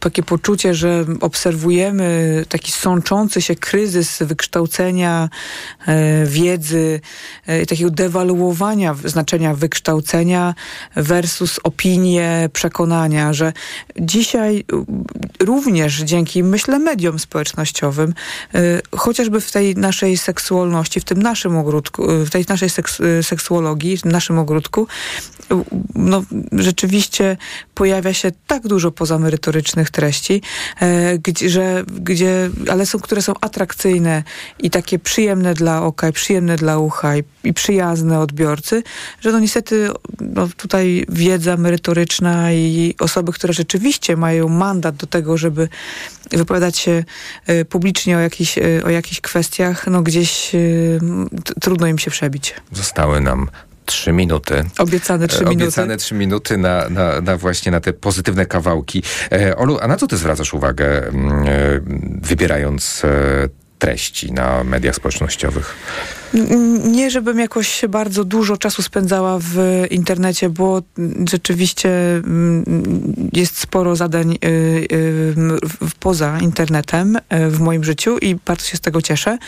[0.00, 5.28] takie poczucie, że obserwujemy taki sączący się kryzys wykształcenia
[6.24, 7.00] wiedzy wiedzy,
[7.46, 10.54] e, takiego dewaluowania znaczenia wykształcenia
[10.96, 13.52] versus opinie, przekonania, że
[14.00, 14.64] dzisiaj
[15.40, 18.14] również dzięki, myślę, mediom społecznościowym,
[18.54, 22.98] e, chociażby w tej naszej seksualności, w tym naszym ogródku, e, w tej naszej seks,
[23.22, 24.86] seksuologii, w naszym ogródku,
[25.94, 27.36] no, rzeczywiście
[27.74, 30.42] pojawia się tak dużo pozamerytorycznych treści,
[31.22, 34.22] gdzie, że, gdzie, ale są, które są atrakcyjne
[34.58, 38.82] i takie przyjemne dla oka i przyjemne dla ucha i, i przyjazne odbiorcy,
[39.20, 39.90] że no niestety
[40.20, 45.68] no tutaj wiedza merytoryczna i osoby, które rzeczywiście mają mandat do tego, żeby
[46.30, 47.04] wypowiadać się
[47.50, 50.52] y, publicznie o, jakichś, y, o jakichś kwestiach, no gdzieś
[51.60, 52.54] trudno im się przebić.
[52.72, 53.48] Zostały nam
[53.90, 54.64] trzy minuty.
[54.78, 55.64] Obiecane trzy minuty.
[55.64, 59.02] Obiecane trzy minuty na, na, na, właśnie na te pozytywne kawałki.
[59.32, 61.50] E, Olu, a na co ty zwracasz uwagę, mm, e,
[62.22, 63.48] wybierając e,
[63.80, 65.76] treści na mediach społecznościowych?
[66.84, 70.82] Nie, żebym jakoś bardzo dużo czasu spędzała w internecie, bo
[71.30, 72.64] rzeczywiście mm,
[73.32, 74.88] jest sporo zadań y,
[76.00, 77.20] poza internetem y,
[77.50, 79.38] w moim życiu i bardzo się z tego cieszę,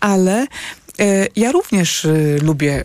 [0.00, 0.46] ale
[1.36, 2.06] ja również
[2.42, 2.84] lubię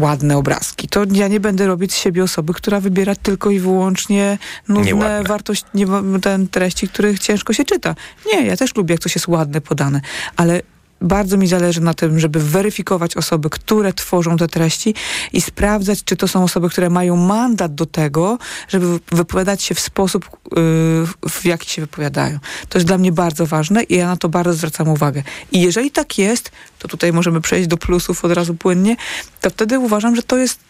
[0.00, 0.88] ładne obrazki.
[0.88, 4.38] To ja nie będę robić z siebie osoby, która wybiera tylko i wyłącznie
[4.68, 5.86] nudne wartość, nie,
[6.22, 7.94] ten treści, których ciężko się czyta.
[8.32, 10.00] Nie, ja też lubię, jak coś jest ładne podane,
[10.36, 10.62] ale
[11.02, 14.94] bardzo mi zależy na tym, żeby weryfikować osoby, które tworzą te treści
[15.32, 18.38] i sprawdzać, czy to są osoby, które mają mandat do tego,
[18.68, 22.38] żeby wypowiadać się w sposób, yy, w jaki się wypowiadają.
[22.68, 25.22] To jest dla mnie bardzo ważne i ja na to bardzo zwracam uwagę.
[25.52, 28.96] I jeżeli tak jest, to tutaj możemy przejść do plusów od razu płynnie,
[29.40, 30.60] to wtedy uważam, że to jest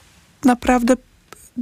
[0.45, 0.97] naprawdę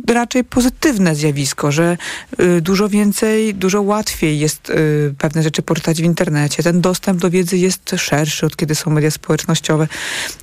[0.08, 1.96] raczej pozytywne zjawisko, że
[2.40, 6.62] y, dużo więcej, dużo łatwiej jest y, pewne rzeczy poczytać w internecie.
[6.62, 9.88] Ten dostęp do wiedzy jest szerszy od kiedy są media społecznościowe,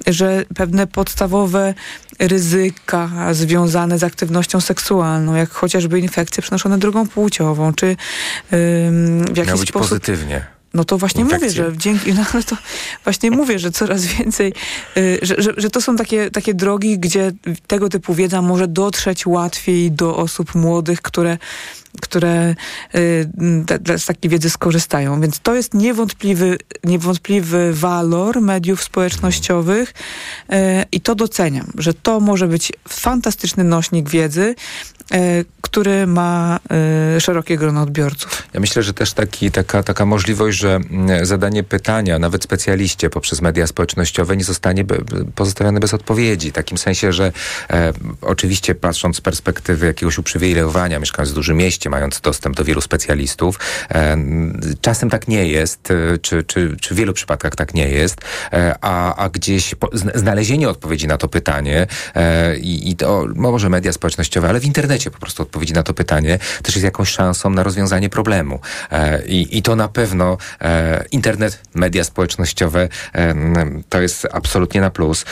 [0.08, 1.74] że pewne podstawowe
[2.20, 7.96] ryzyka związane z aktywnością seksualną, jak chociażby infekcje przenoszone drogą płciową, czy
[8.52, 9.90] w jakiś być sposób...
[9.90, 12.58] pozytywnie no to właśnie mówię, że dzięki, no to
[13.04, 14.54] właśnie mówię, że coraz więcej,
[14.98, 17.32] y, że, że, że, to są takie, takie drogi, gdzie
[17.68, 21.38] tego typu wiedza może dotrzeć łatwiej do osób młodych, które
[22.02, 22.56] które
[22.96, 23.30] y,
[23.98, 25.22] z takiej wiedzy skorzystają.
[25.22, 30.56] Więc to jest niewątpliwy, niewątpliwy walor mediów społecznościowych y,
[30.92, 34.56] i to doceniam, że to może być fantastyczny nośnik wiedzy,
[35.62, 36.60] który ma
[37.20, 38.44] szerokie grono odbiorców.
[38.54, 43.42] Ja myślę, że też taki, taka, taka możliwość, że mm, zadanie pytania, nawet specjaliście poprzez
[43.42, 44.86] media społecznościowe nie zostanie
[45.36, 46.50] pozostawione bez odpowiedzi.
[46.50, 47.32] W takim sensie, że
[47.70, 52.82] e, oczywiście patrząc z perspektywy jakiegoś uprzywilejowania, mieszkając w dużym mieście, mając dostęp do wielu
[52.82, 53.60] specjalistów,
[53.90, 54.18] e,
[54.82, 58.22] czasem tak nie jest, e, czy, czy, czy w wielu przypadkach tak nie jest,
[58.54, 59.76] e, a, a gdzieś
[60.16, 61.88] znalezienie odpowiedzi na to pytanie
[62.62, 66.40] i, i to może media społecznościowe, ale w internecie po prostu odpowiedzi na to pytanie
[66.64, 68.60] też jest jakąś szansą na rozwiązanie problemu.
[69.26, 70.38] I, i to na pewno
[71.12, 72.90] internet, media społecznościowe
[73.90, 75.26] to jest absolutnie na plus.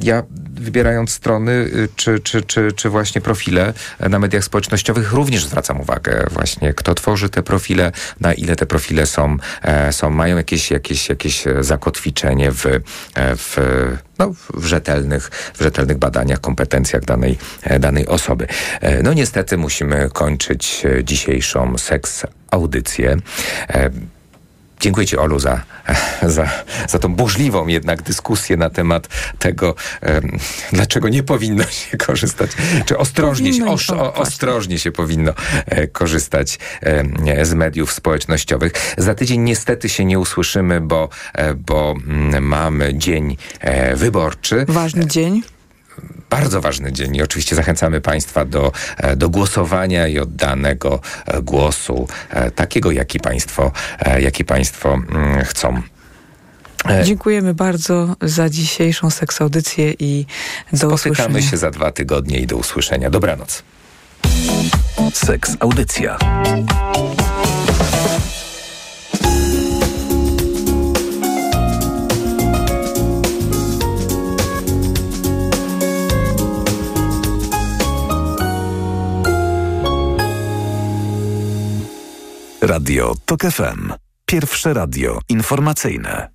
[0.00, 0.22] Ja
[0.60, 6.26] wybierając strony y, czy, czy, czy, czy właśnie profile na mediach społecznościowych również zwracam uwagę
[6.30, 11.08] właśnie, kto tworzy te profile, na ile te profile są, e, są mają jakieś, jakieś,
[11.08, 12.80] jakieś zakotwiczenie w, e,
[13.36, 13.56] w
[14.18, 18.46] no, w rzetelnych, w rzetelnych badaniach, kompetencjach danej, e, danej osoby.
[19.02, 23.16] No niestety musimy kończyć dzisiejszą seks audycję.
[24.80, 25.60] Dziękuję Ci, Olu, za,
[26.22, 26.50] za,
[26.88, 29.08] za tą burzliwą jednak dyskusję na temat
[29.38, 30.38] tego, um,
[30.72, 32.50] dlaczego nie powinno się korzystać,
[32.84, 35.32] czy ostrożnie, się, os, o, ostrożnie się powinno
[35.66, 38.72] e, korzystać e, z mediów społecznościowych.
[38.98, 44.64] Za tydzień niestety się nie usłyszymy, bo, e, bo mm, mamy dzień e, wyborczy.
[44.68, 45.42] Ważny dzień
[46.30, 52.08] bardzo ważny dzień i oczywiście zachęcamy Państwa do, e, do głosowania i oddanego e, głosu,
[52.30, 53.72] e, takiego, jaki Państwo,
[54.18, 55.82] jaki państwo mm, chcą.
[57.04, 60.26] Dziękujemy bardzo za dzisiejszą seksaudycję i
[60.72, 61.28] do Spotykamy usłyszenia.
[61.28, 63.10] Spotykamy się za dwa tygodnie i do usłyszenia.
[63.10, 63.62] Dobranoc.
[65.12, 66.18] Seks Audycja.
[82.62, 83.92] Radio TOK FM.
[84.26, 86.30] Pierwsze radio informacyjne.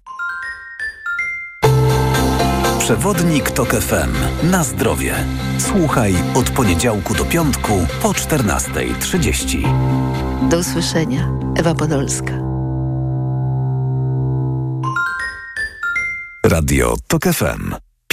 [2.80, 4.14] Przewodnik TOK FM.
[4.52, 5.16] Na zdrowie.
[5.58, 10.50] Słuchaj od poniedziałku do piątku po 14.30.
[10.50, 11.30] Do usłyszenia.
[11.58, 12.34] Ewa Podolska.
[16.46, 17.76] Radio TOK FM.